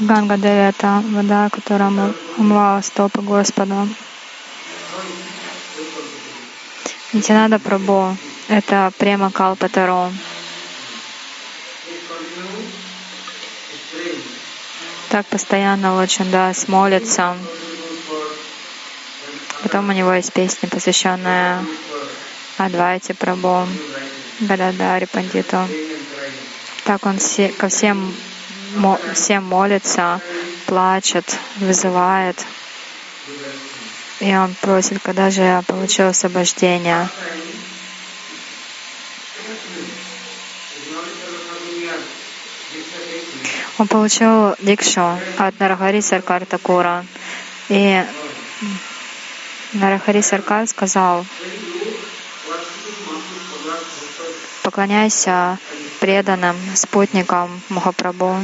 Ганга 0.00 0.36
Деви— 0.36 0.68
это 0.70 1.04
вода, 1.06 1.48
которая 1.50 2.12
умывала 2.36 2.80
стопы 2.80 3.20
Господа. 3.22 3.86
Нитинада 7.12 7.60
Прабу 7.60 8.16
это 8.48 8.92
према 8.98 9.30
Калпатаро. 9.30 10.10
Так 15.10 15.26
постоянно 15.26 15.94
Лачандас 15.94 16.68
молится. 16.68 17.36
Потом 19.62 19.88
у 19.88 19.92
него 19.92 20.12
есть 20.12 20.32
песня, 20.32 20.68
посвященная 20.68 21.64
Адвайте 22.58 23.14
Прабу, 23.14 23.66
Гададари 24.40 25.06
Пандиту. 25.06 25.68
Так 26.84 27.06
он 27.06 27.18
ко 27.58 27.68
всем, 27.68 28.14
всем 29.14 29.44
молится, 29.44 30.20
плачет, 30.66 31.24
вызывает. 31.56 32.44
И 34.20 34.34
он 34.34 34.54
просит, 34.60 35.00
когда 35.02 35.30
же 35.30 35.42
я 35.42 35.62
получил 35.62 36.08
освобождение. 36.08 37.08
Он 43.76 43.88
получил 43.88 44.54
дикшу 44.60 45.18
от 45.36 45.58
Нарахари 45.58 46.00
Саркар 46.00 46.46
Такура. 46.46 47.04
И 47.68 48.04
Нарахари 49.72 50.20
Саркар 50.20 50.66
сказал, 50.68 51.26
поклоняйся 54.62 55.58
преданным 55.98 56.56
спутникам 56.74 57.50
Махапрабху 57.68 58.36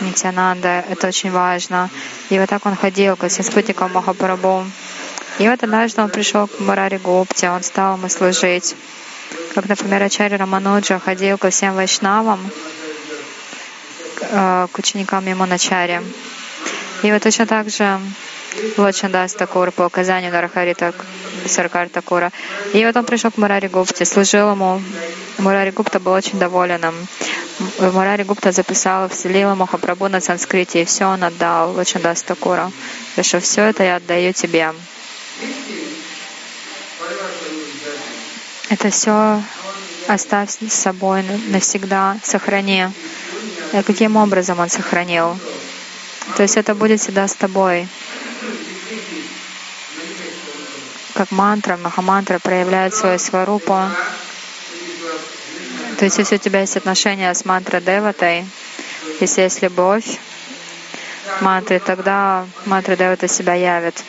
Нитянанда. 0.00 0.84
Это 0.88 1.08
очень 1.08 1.30
важно. 1.30 1.90
И 2.30 2.38
вот 2.38 2.48
так 2.48 2.64
он 2.64 2.76
ходил 2.76 3.16
к 3.16 3.28
всем 3.28 3.44
спутникам 3.44 3.92
Махапрабху. 3.92 4.64
И 5.38 5.48
вот 5.48 5.62
однажды 5.62 6.00
он 6.00 6.08
пришел 6.08 6.46
к 6.46 6.60
Марари 6.60 6.96
Гупте, 6.96 7.50
он 7.50 7.62
стал 7.62 7.96
ему 7.96 8.08
служить. 8.08 8.74
Как, 9.54 9.68
например, 9.68 10.02
Ачарья 10.02 10.38
Рамануджа 10.38 10.98
ходил 10.98 11.38
ко 11.38 11.50
всем 11.50 11.74
вайшнавам, 11.74 12.40
к 14.34 14.78
ученикам 14.78 15.26
Ямуначари. 15.26 16.00
И 17.02 17.12
вот 17.12 17.22
точно 17.22 17.46
так 17.46 17.70
же 17.70 18.00
Лочандас 18.76 19.34
Такур 19.34 19.70
по 19.70 19.82
указанию 19.82 20.32
Нарахари 20.32 20.74
Саркар 21.46 21.88
Такура. 21.88 22.32
И 22.72 22.84
вот 22.84 22.96
он 22.96 23.04
пришел 23.04 23.30
к 23.30 23.36
Мурари 23.36 23.68
Гупте, 23.68 24.04
служил 24.04 24.50
ему. 24.52 24.80
Мурари 25.38 25.70
Гупта 25.70 26.00
был 26.00 26.12
очень 26.12 26.38
доволен 26.38 26.84
им. 26.84 26.94
Мурари 27.92 28.22
Гупта 28.22 28.52
записал 28.52 29.08
в 29.08 29.24
Лила 29.24 29.54
Махапрабху 29.54 30.08
на 30.08 30.20
санскрите, 30.20 30.82
и 30.82 30.84
все 30.84 31.04
он 31.06 31.22
отдал 31.22 31.72
Лочандас 31.72 32.22
Такура. 32.22 32.70
что 33.22 33.40
все 33.40 33.62
это 33.62 33.84
я 33.84 33.96
отдаю 33.96 34.32
тебе. 34.32 34.72
Это 38.70 38.90
все 38.90 39.42
оставь 40.08 40.50
с 40.50 40.72
собой 40.72 41.22
навсегда, 41.48 42.16
сохрани. 42.22 42.86
И 43.74 43.82
каким 43.82 44.16
образом 44.16 44.60
он 44.60 44.70
сохранил? 44.70 45.36
То 46.36 46.44
есть 46.44 46.56
это 46.56 46.76
будет 46.76 47.00
всегда 47.00 47.26
с 47.26 47.34
тобой. 47.34 47.88
Как 51.14 51.32
мантра, 51.32 51.76
махамантра 51.76 52.38
проявляет 52.38 52.94
свою 52.94 53.18
сварупу. 53.18 53.76
То 55.98 56.04
есть 56.04 56.18
если 56.18 56.36
у 56.36 56.38
тебя 56.38 56.60
есть 56.60 56.76
отношения 56.76 57.34
с 57.34 57.44
мантрой 57.44 57.80
Деватой, 57.80 58.46
если 59.20 59.42
есть 59.42 59.60
любовь 59.60 60.18
мантры, 61.40 61.80
тогда 61.80 62.46
мантра 62.66 62.94
Девата 62.94 63.26
себя 63.26 63.54
явит. 63.54 64.04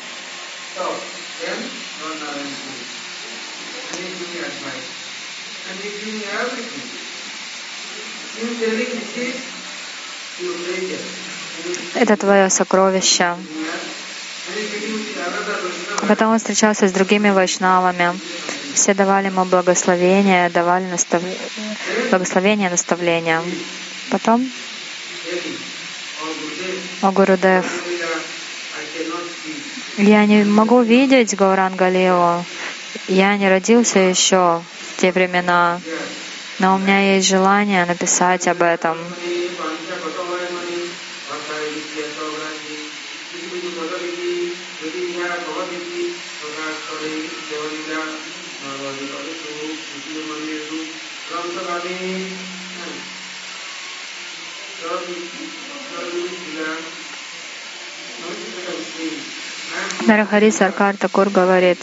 Это 11.94 12.18
твое 12.18 12.50
сокровище. 12.50 13.36
Потом 16.08 16.32
он 16.34 16.38
встречался 16.38 16.88
с 16.88 16.92
другими 16.92 17.30
вайшнавами. 17.30 18.12
Все 18.74 18.94
давали 18.94 19.28
ему 19.28 19.46
благословения, 19.46 20.50
давали 20.50 20.86
настав... 20.86 21.24
благословения, 22.10 22.70
наставления. 22.70 23.42
Потом 24.12 24.48
о 27.02 27.12
Гурудев. 27.12 27.66
Я 29.98 30.26
не 30.26 30.44
могу 30.44 30.82
видеть 30.82 31.36
Гауранга 31.36 31.86
Галилу. 31.86 32.46
Я 33.08 33.38
не 33.38 33.50
родился 33.50 34.00
еще 34.00 34.62
в 34.92 35.02
те 35.02 35.12
времена, 35.12 35.80
но 36.60 36.76
у 36.76 36.78
меня 36.78 37.16
есть 37.16 37.28
желание 37.28 37.86
написать 37.86 38.48
об 38.48 38.62
этом. 38.62 38.98
Нарахари 60.06 60.52
Саркар 60.52 60.96
Такур 60.98 61.30
говорит, 61.30 61.80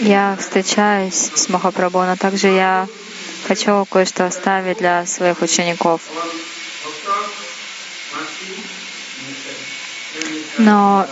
я 0.00 0.36
встречаюсь 0.40 1.30
с 1.32 1.48
Махапрабху, 1.48 1.98
но 2.02 2.16
также 2.16 2.48
я 2.48 2.88
хочу 3.46 3.84
кое-что 3.84 4.26
оставить 4.26 4.78
для 4.78 5.06
своих 5.06 5.40
учеников. 5.42 6.02
Но 10.58 11.06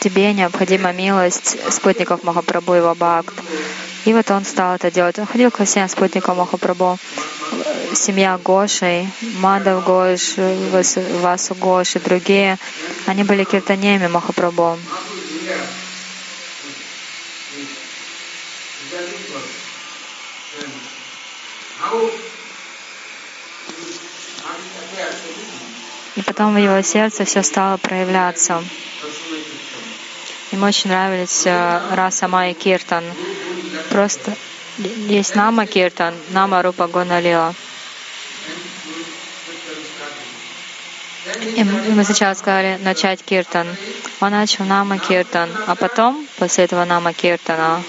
тебе 0.00 0.32
необходима 0.32 0.92
милость 0.92 1.56
спутников 1.72 2.22
Махапрабху 2.22 2.74
и 2.74 2.80
Вабхакт. 2.80 3.34
И 4.04 4.14
вот 4.14 4.30
он 4.30 4.44
стал 4.44 4.76
это 4.76 4.90
делать. 4.90 5.18
Он 5.18 5.26
ходил 5.26 5.50
ко 5.50 5.64
всем 5.64 5.88
спутникам 5.88 6.38
Махапрабху. 6.38 6.98
Семья 7.94 8.38
Гоши, 8.38 9.08
Мадав 9.38 9.84
Гош, 9.84 10.36
Васу 11.22 11.54
Гош 11.54 11.96
и 11.96 11.98
другие, 11.98 12.58
они 13.06 13.24
были 13.24 13.44
киртаниями 13.44 14.06
Махапрабху. 14.06 14.78
И 26.16 26.22
потом 26.22 26.54
в 26.54 26.58
его 26.58 26.80
сердце 26.82 27.24
все 27.24 27.42
стало 27.42 27.76
проявляться. 27.76 28.62
Ему 30.56 30.68
очень 30.68 30.88
нравились 30.88 31.44
Раса 31.44 32.28
Майя 32.28 32.54
Киртан. 32.54 33.04
Просто 33.90 34.34
есть 34.78 35.34
Нама 35.36 35.66
Киртан, 35.66 36.14
Нама 36.30 36.62
Рупа 36.62 36.86
Гуналила. 36.86 37.54
И 41.56 41.62
мы 41.62 42.04
сначала 42.04 42.32
сказали 42.32 42.78
начать 42.82 43.22
Киртан. 43.22 43.66
Он 44.20 44.30
начал 44.30 44.64
Нама 44.64 44.96
Киртан, 44.98 45.50
а 45.66 45.74
потом, 45.74 46.26
после 46.38 46.64
этого 46.64 46.86
Нама 46.86 47.12
Киртана, 47.12 47.82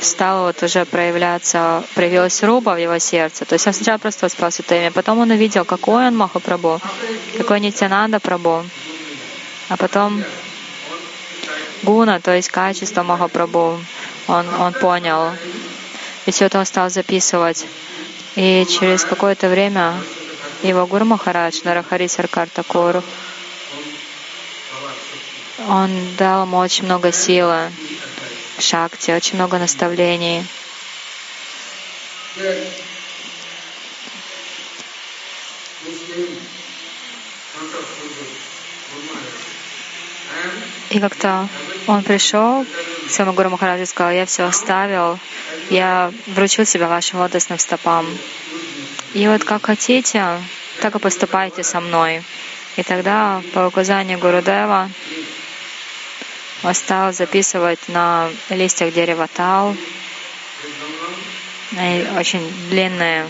стало 0.00 0.48
вот 0.48 0.60
уже 0.60 0.84
проявляться, 0.84 1.84
проявилась 1.94 2.42
руба 2.42 2.70
в 2.70 2.78
его 2.78 2.98
сердце. 2.98 3.44
То 3.44 3.52
есть 3.52 3.68
он 3.68 3.74
сначала 3.74 3.98
просто 3.98 4.26
воспал 4.26 4.50
это 4.58 4.74
имя, 4.74 4.90
потом 4.90 5.20
он 5.20 5.30
увидел, 5.30 5.64
какой 5.64 6.08
он 6.08 6.16
Махапрабху, 6.16 6.80
какой 7.38 7.60
Нитянанда 7.60 8.18
Прабху, 8.18 8.64
а 9.68 9.76
потом 9.76 10.24
гуна, 11.82 12.20
то 12.20 12.34
есть 12.34 12.48
качество 12.48 13.02
Махапрабху, 13.02 13.80
он, 14.28 14.54
он 14.60 14.72
понял. 14.72 15.30
И 16.26 16.30
все 16.30 16.46
это 16.46 16.58
он 16.58 16.66
стал 16.66 16.90
записывать. 16.90 17.66
И 18.36 18.66
через 18.66 19.04
какое-то 19.04 19.48
время 19.48 19.94
его 20.62 20.86
Гуру 20.86 21.04
Махарадж, 21.04 21.60
Нарахари 21.64 22.06
Саркар 22.06 22.48
Такур, 22.48 23.02
он 25.68 26.16
дал 26.16 26.44
ему 26.44 26.58
очень 26.58 26.84
много 26.84 27.12
силы, 27.12 27.70
шакти, 28.58 29.10
очень 29.10 29.36
много 29.36 29.58
наставлений. 29.58 30.44
И 40.90 41.00
как-то 41.00 41.48
он 41.86 42.02
пришел 42.02 42.66
своему 43.08 43.32
Гуру 43.32 43.50
Махараджу 43.50 43.82
и 43.82 43.86
сказал, 43.86 44.12
я 44.12 44.26
все 44.26 44.44
оставил, 44.44 45.18
я 45.70 46.12
вручил 46.26 46.64
себя 46.66 46.88
вашим 46.88 47.20
лотосным 47.20 47.58
стопам. 47.58 48.06
И 49.14 49.26
вот 49.28 49.44
как 49.44 49.66
хотите, 49.66 50.38
так 50.80 50.94
и 50.94 50.98
поступайте 50.98 51.62
со 51.62 51.80
мной. 51.80 52.22
И 52.76 52.82
тогда 52.82 53.42
по 53.52 53.66
указанию 53.66 54.18
Гурудева 54.18 54.90
он 56.62 56.74
стал 56.74 57.12
записывать 57.12 57.88
на 57.88 58.30
листьях 58.48 58.94
дерева 58.94 59.28
тал, 59.34 59.76
очень 62.18 62.52
длинные. 62.70 63.26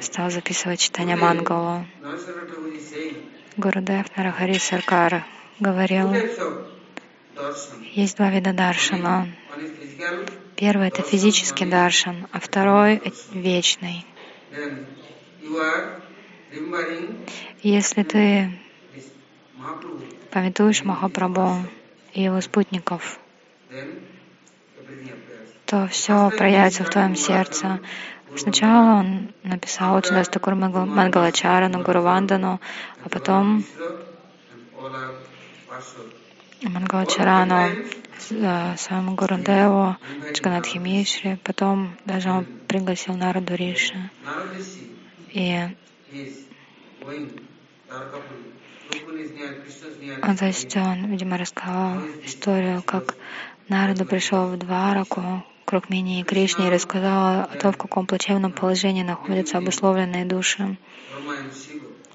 Стал 0.00 0.30
записывать 0.30 0.80
читание 0.80 1.16
Мангалу. 1.16 1.84
Гурудев 3.60 4.06
Нарахари 4.16 4.58
Саркар 4.58 5.22
говорил, 5.58 6.10
есть 7.92 8.16
два 8.16 8.30
вида 8.30 8.54
даршана. 8.54 9.28
Первый— 10.56 10.88
это 10.90 11.02
физический 11.02 11.66
даршан, 11.66 12.26
а 12.32 12.40
второй— 12.40 13.02
вечный. 13.32 14.06
Если 17.62 18.02
ты 18.02 18.50
пометуешь 20.30 20.82
Махапрабху 20.82 21.66
и 22.14 22.22
его 22.22 22.40
спутников, 22.40 23.20
то 25.66 25.86
все 25.88 26.30
проявится 26.30 26.84
в 26.84 26.88
твоем 26.88 27.14
сердце. 27.14 27.80
Сначала 28.36 29.00
он 29.00 29.32
написал 29.42 29.96
очень 29.96 30.16
раз 30.16 30.28
такой 30.28 30.54
Мангалачара 30.54 31.68
на 31.68 31.80
Гуру 31.80 32.02
Вандану, 32.02 32.60
а 33.04 33.08
потом 33.08 33.64
Мангалачарану 36.62 37.76
э, 38.30 38.76
своему 38.76 39.14
Гуру 39.14 39.36
Деву, 39.38 39.96
Чаганатхи 40.32 40.78
Мишри, 40.78 41.38
потом 41.42 41.96
даже 42.04 42.30
он 42.30 42.46
пригласил 42.66 43.14
Нараду 43.14 43.54
Риши. 43.54 44.10
И 45.32 45.68
то 50.40 50.46
есть 50.46 50.76
он, 50.76 51.06
видимо, 51.06 51.36
рассказал 51.36 52.02
историю, 52.24 52.82
как 52.82 53.14
Нарада 53.68 54.04
пришел 54.04 54.46
в 54.46 54.56
Двараку 54.58 55.44
Рукмини 55.66 56.20
и 56.20 56.24
Кришне 56.24 56.66
и 56.66 56.70
рассказал 56.70 57.42
о 57.42 57.56
том, 57.56 57.72
в 57.72 57.76
каком 57.76 58.06
плачевном 58.06 58.52
положении 58.52 59.02
находятся 59.02 59.58
обусловленные 59.58 60.24
души. 60.24 60.76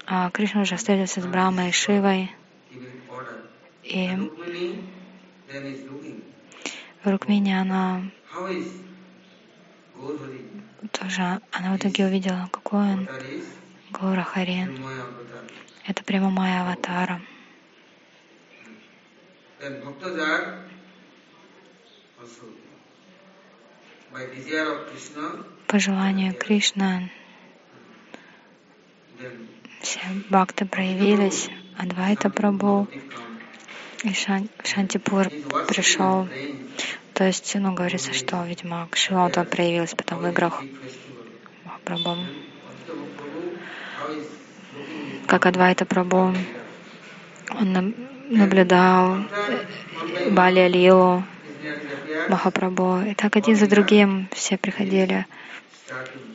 А 0.06 0.30
Кришна 0.30 0.62
уже 0.62 0.76
встретился 0.76 1.20
с 1.20 1.26
Брамой 1.26 1.70
и 1.70 1.72
Шивой. 1.72 2.30
И 3.82 4.10
Рукмини, 7.04 7.52
она 7.52 8.02
тоже, 10.92 11.40
она 11.50 11.72
в 11.72 11.76
итоге 11.76 12.06
увидела, 12.06 12.48
какой 12.52 12.80
он 12.80 13.08
Гора. 13.90 14.26
Это 15.86 16.02
прямо 16.04 16.30
моя 16.30 16.62
аватара. 16.62 17.20
По 25.66 25.78
желанию 25.78 26.34
Кришны 26.34 27.10
все 29.80 30.00
бхакты 30.30 30.64
проявились, 30.64 31.48
Адвайта 31.76 32.28
Прабhu 32.28 32.88
и 34.02 34.12
Шан, 34.14 34.48
Шантипур 34.64 35.28
пришел. 35.68 36.28
То 37.14 37.24
есть, 37.24 37.54
ну, 37.54 37.72
говорится, 37.74 38.12
что, 38.12 38.44
видимо, 38.44 38.88
Шилота 38.92 39.44
проявилась 39.44 39.94
потом 39.94 40.18
в 40.18 40.28
играх 40.28 40.62
Прабhu 41.84 42.16
как 45.26 45.46
Адвайта 45.46 45.84
Прабhu. 45.84 46.36
Он 47.50 47.94
наблюдал 48.28 49.18
Бали 50.30 50.68
Лилу, 50.68 51.24
Махапрабху. 52.28 53.10
И 53.10 53.14
так 53.14 53.36
один 53.36 53.56
за 53.56 53.66
другим 53.66 54.28
все 54.32 54.56
приходили 54.56 55.26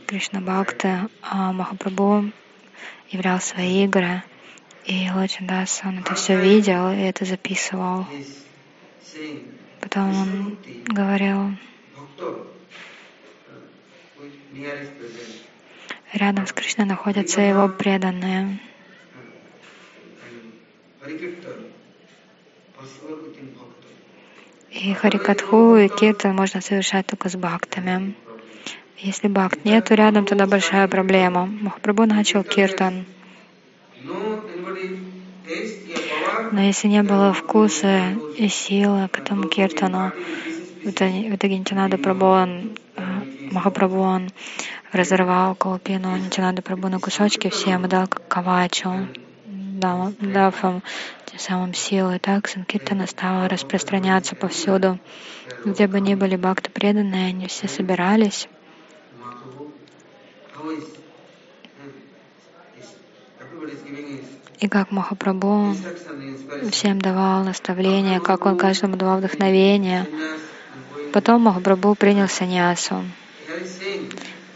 Кришна 0.08 0.41
Бхакты, 0.41 1.10
а 1.22 1.52
Махапрабху 1.52 2.32
являл 3.10 3.39
свои 3.39 3.84
игры. 3.86 4.24
И 4.86 5.10
Лочандас, 5.13 5.82
он 5.86 6.00
это 6.00 6.15
все 6.15 6.39
видел 6.39 6.91
и 6.91 7.02
это 7.02 7.26
записывал. 7.26 8.08
Потом 9.80 10.22
он 10.22 10.58
говорил, 10.86 11.52
рядом 16.13 16.48
с 16.48 16.54
Кришной 16.54 16.86
находятся 16.86 17.41
его 17.41 17.70
преданные. 17.70 18.60
И 24.71 24.93
Харикатху 24.93 25.75
и 25.75 25.89
Киртан 25.89 26.34
можно 26.34 26.62
совершать 26.62 27.05
только 27.05 27.27
с 27.27 27.36
бхактами. 27.36 28.15
Если 28.97 29.27
бхакт 29.27 29.65
нету 29.65 29.95
рядом, 29.95 30.25
тогда 30.25 30.47
большая 30.47 30.88
проблема. 30.88 31.45
Махапрабху 31.45 32.05
начал 32.05 32.43
Киртан. 32.45 33.05
Но 36.51 36.62
если 36.62 36.88
не 36.88 37.03
было 37.03 37.34
вкуса 37.34 38.13
и 38.38 38.47
силы 38.47 39.10
к 39.10 39.19
этому 39.19 39.49
Киртану, 39.49 40.13
в 40.84 40.88
итоге 40.88 41.57
Нитянада 41.57 41.97
Прабху, 41.97 42.25
он, 42.25 42.77
э, 42.95 43.01
Махапрабху, 43.51 43.97
он 43.97 44.31
разорвал 44.93 45.53
Калпину 45.55 46.15
Нитянада 46.15 46.62
Прабху 46.62 46.88
на 46.88 46.99
кусочки 46.99 47.49
всем 47.49 47.86
и 47.86 47.89
дал 47.89 48.07
кавачу 48.07 49.07
дав 49.82 50.63
им 50.63 50.82
тем 51.26 51.39
самым 51.39 51.74
силы. 51.74 52.20
Так 52.20 52.48
Санкиртана 52.48 53.08
стала 53.08 53.50
распространяться 53.50 54.36
повсюду. 54.36 55.00
Где 55.65 55.88
бы 55.88 56.00
ни 56.00 56.15
были 56.15 56.36
бхакты 56.36 56.70
преданные, 56.72 57.30
они 57.30 57.48
все 57.48 57.67
собирались. 57.67 58.48
И 64.60 64.67
как 64.67 64.91
Махапрабху 64.91 65.76
всем 66.72 67.02
давал 67.02 67.44
наставления, 67.44 68.20
как 68.20 68.46
он 68.46 68.58
каждому 68.58 68.96
давал 68.96 69.17
вдохновение. 69.17 70.08
Потом 71.13 71.41
Махапрабху 71.41 71.96
принял 71.96 72.28
саньясу. 72.28 73.04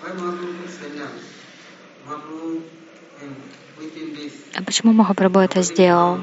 А 0.04 0.16
почему 4.64 4.94
Махапрабху 4.94 5.40
это 5.40 5.62
сделал? 5.62 6.20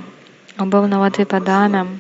Он 0.59 0.71
был 0.71 0.87
на 0.87 1.11
Падаме. 1.11 1.99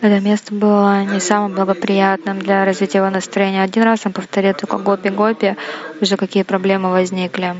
Это 0.00 0.20
место 0.20 0.54
было 0.54 1.04
не 1.04 1.20
самым 1.20 1.54
благоприятным 1.54 2.38
для 2.38 2.64
развития 2.64 2.98
его 2.98 3.10
настроения. 3.10 3.62
Один 3.62 3.84
раз 3.84 4.04
он 4.04 4.12
повторил 4.12 4.52
только 4.52 4.76
гопи-гопи, 4.76 5.56
уже 6.00 6.16
какие 6.16 6.42
проблемы 6.42 6.90
возникли. 6.90 7.56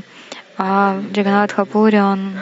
А 0.58 0.98
в 0.98 1.12
Джаганатхапуре 1.12 2.02
он 2.02 2.34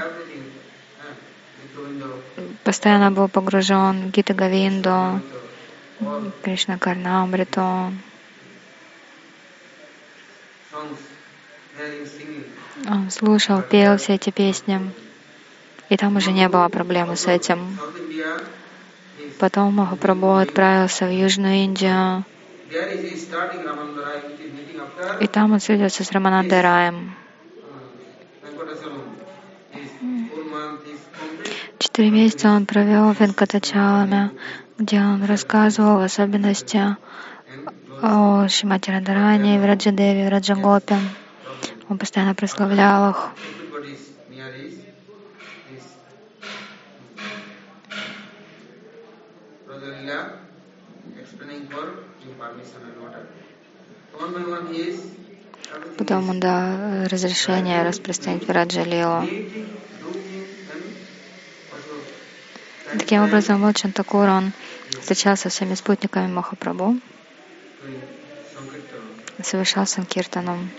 постоянно 2.64 3.10
был 3.10 3.28
погружен 3.28 4.08
в 4.08 4.10
Гита 4.10 4.34
Гавинду, 4.34 5.20
Кришна 6.42 6.78
Карнамриту. 6.78 7.92
Он 12.88 13.10
слушал, 13.10 13.62
пел 13.62 13.96
все 13.96 14.14
эти 14.14 14.30
песни. 14.30 14.80
И 15.88 15.96
там 15.96 16.16
уже 16.16 16.32
не 16.32 16.48
было 16.48 16.68
проблемы 16.68 17.16
с 17.16 17.26
этим. 17.26 17.78
Потом 19.38 19.74
Махапрабху 19.74 20.36
отправился 20.36 21.06
в 21.06 21.12
Южную 21.12 21.64
Индию. 21.64 22.24
И 25.20 25.26
там 25.26 25.52
он 25.52 25.58
встретился 25.58 26.04
с 26.04 26.12
Раманандой 26.12 26.60
Раем. 26.60 27.14
Четыре 31.78 32.10
месяца 32.10 32.48
он 32.48 32.64
провел 32.64 33.12
в 33.12 33.20
Венкатачаламе, 33.20 34.30
где 34.78 35.00
он 35.00 35.24
рассказывал 35.24 36.00
особенности 36.00 36.96
о 38.02 38.48
Шимати 38.48 38.90
Радаране, 38.90 39.60
Враджадеве, 39.60 40.26
Враджагопе. 40.26 40.98
Он 41.88 41.98
постоянно 41.98 42.34
прославлял 42.34 43.10
их. 43.10 43.30
Потом 55.96 56.30
он 56.30 56.40
дал 56.40 57.06
разрешение 57.08 57.84
распространить 57.84 58.48
Вираджалилу. 58.48 59.28
Таким 62.98 63.22
образом, 63.22 63.62
вот 63.62 63.76
Чантакур, 63.76 64.28
он 64.28 64.52
встречался 65.00 65.44
со 65.44 65.48
всеми 65.48 65.74
спутниками 65.74 66.26
Махапрабху, 66.32 66.98
совершал 69.42 69.86
санкиртаном. 69.86 70.70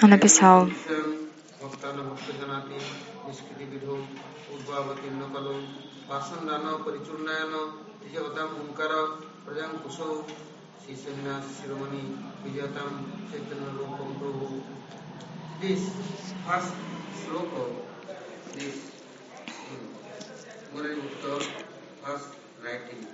Он 0.00 0.10
написал, 0.10 0.70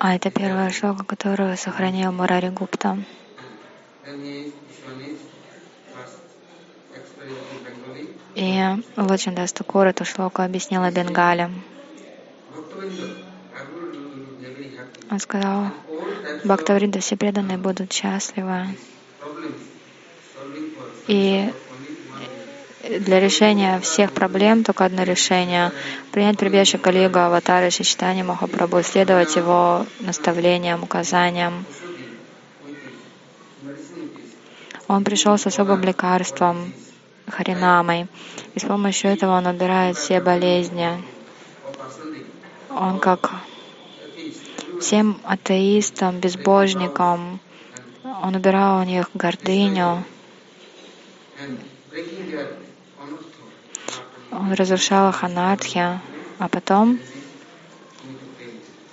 а 0.04 0.14
это 0.14 0.30
первая 0.30 0.70
шлока, 0.70 1.02
которую 1.02 1.56
сохранил 1.56 2.12
Мурари 2.12 2.50
Гупта. 2.50 2.98
И 8.34 8.60
Лочиндас 8.96 9.54
Такур 9.54 9.86
эту 9.86 10.04
шлоку 10.04 10.42
объяснила 10.42 10.90
Бенгале. 10.90 11.50
Он 15.10 15.18
сказал, 15.18 15.70
Бхактаврида 16.44 17.00
все 17.00 17.16
преданные 17.16 17.56
будут 17.56 17.90
счастливы. 17.90 18.66
И 21.06 21.52
для 22.82 23.20
решения 23.20 23.80
всех 23.80 24.12
проблем 24.12 24.64
только 24.64 24.84
одно 24.84 25.02
решение— 25.02 25.72
принять 26.12 26.38
прибежище 26.38 26.78
Калига, 26.78 27.26
аватара 27.26 27.70
Шичтани 27.70 28.22
Махапрабху, 28.22 28.82
следовать 28.82 29.36
его 29.36 29.86
наставлениям, 30.00 30.82
указаниям. 30.82 31.64
Он 34.86 35.02
пришел 35.02 35.38
с 35.38 35.46
особым 35.46 35.82
лекарством, 35.82 36.72
Харинамой. 37.26 38.06
И 38.54 38.60
с 38.60 38.64
помощью 38.64 39.10
этого 39.10 39.38
он 39.38 39.46
убирает 39.46 39.96
все 39.96 40.20
болезни. 40.20 40.90
Он 42.70 42.98
как 42.98 43.30
всем 44.80 45.18
атеистам, 45.24 46.20
безбожникам, 46.20 47.40
он 48.22 48.34
убирал 48.34 48.80
у 48.80 48.84
них 48.84 49.08
гордыню. 49.14 50.04
Он 54.30 54.52
разрушал 54.52 55.10
их 55.10 55.22
анархию, 55.22 56.00
а 56.38 56.48
потом 56.48 56.98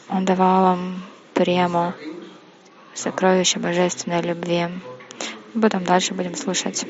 он 0.10 0.26
давал 0.26 0.76
им 0.76 1.02
прему, 1.34 1.94
сокровище 2.94 3.60
божественной 3.60 4.22
любви. 4.22 4.68
Об 5.56 5.66
этом 5.66 5.84
дальше 5.84 6.14
будем 6.14 6.36
слушать. 6.36 6.86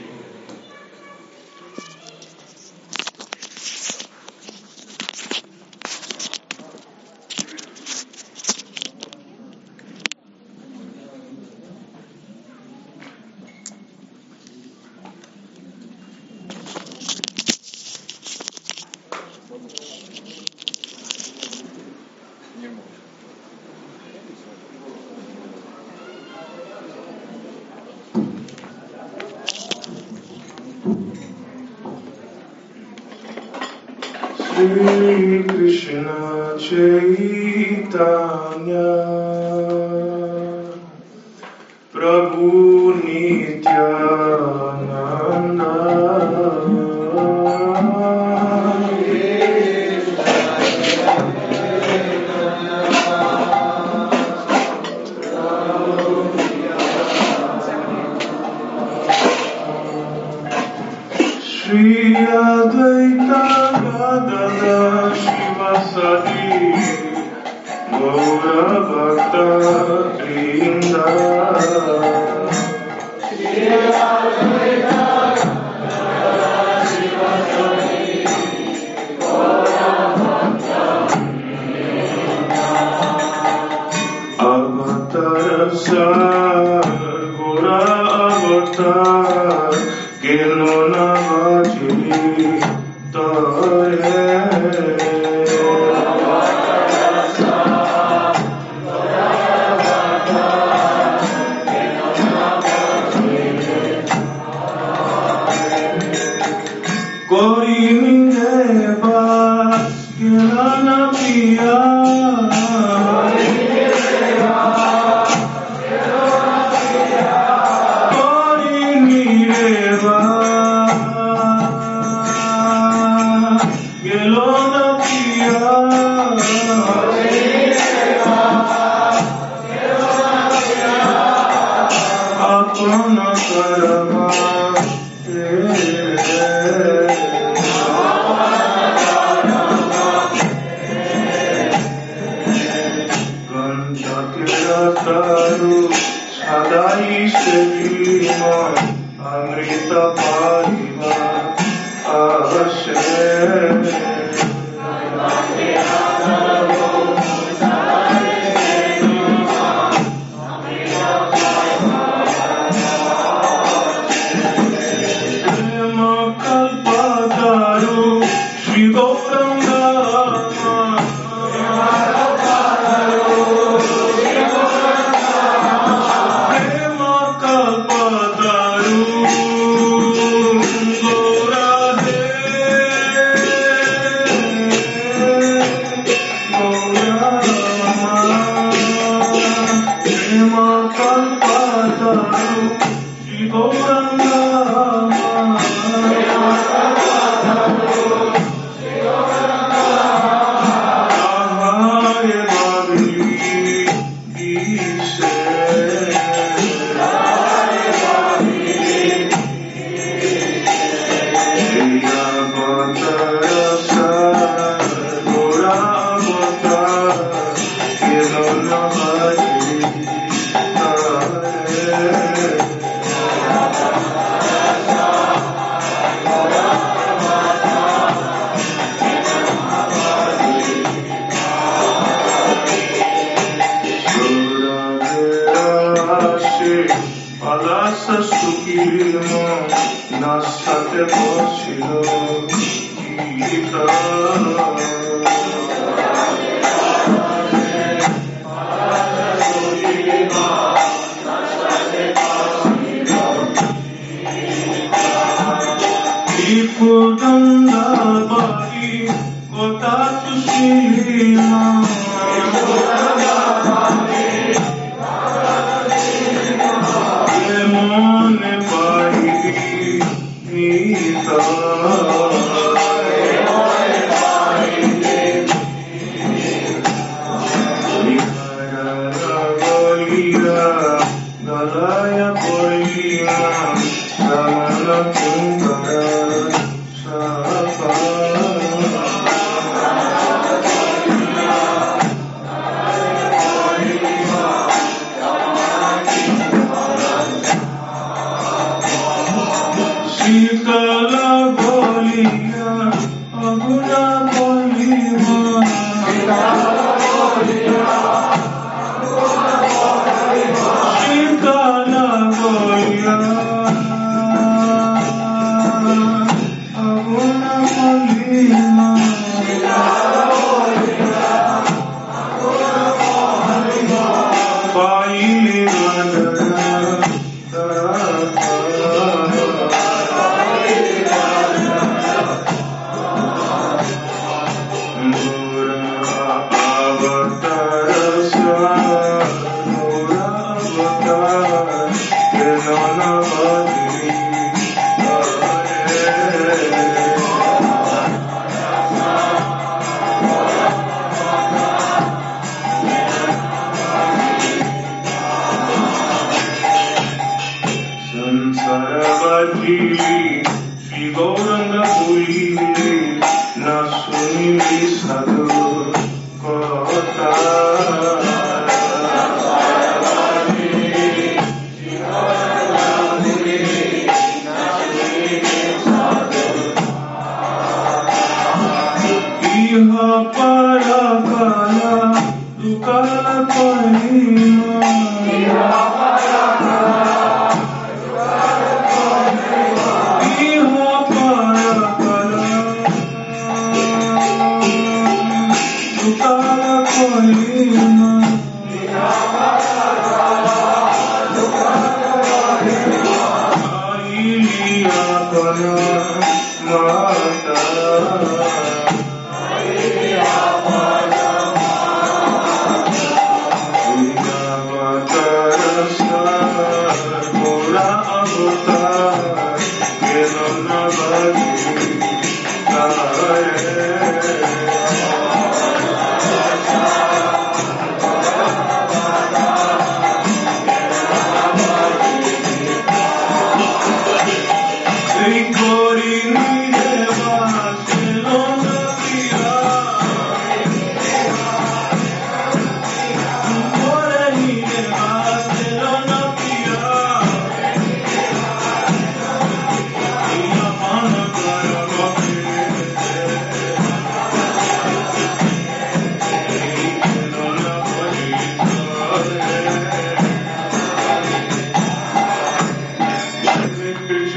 Iha 379.71 380.07
para 380.35 381.01
kana, 381.23 382.11
lukala 382.59 383.47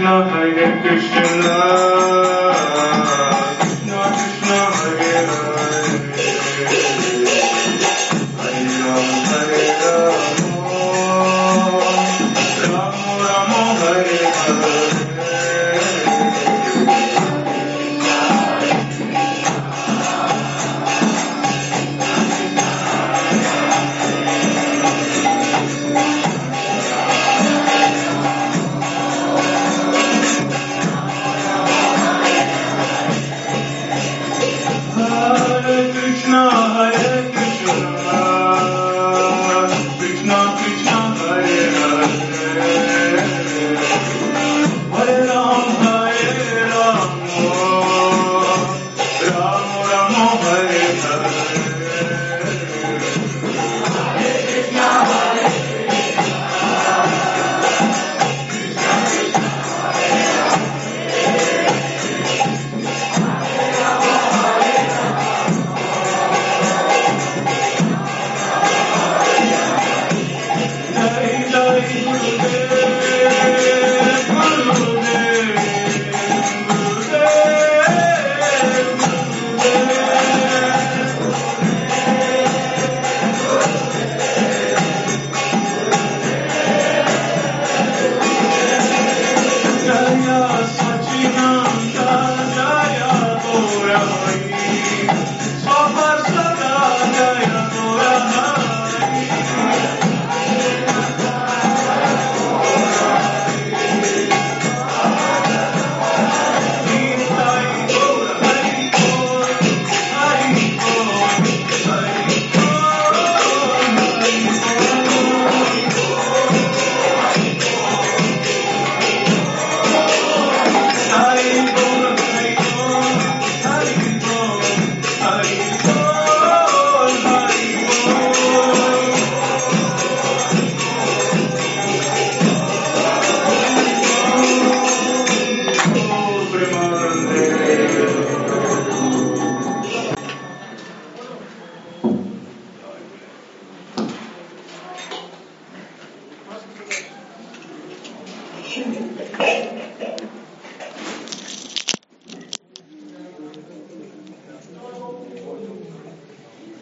boşuna 0.05 0.33
hayret 0.33 0.85
düşünme. 0.85 2.24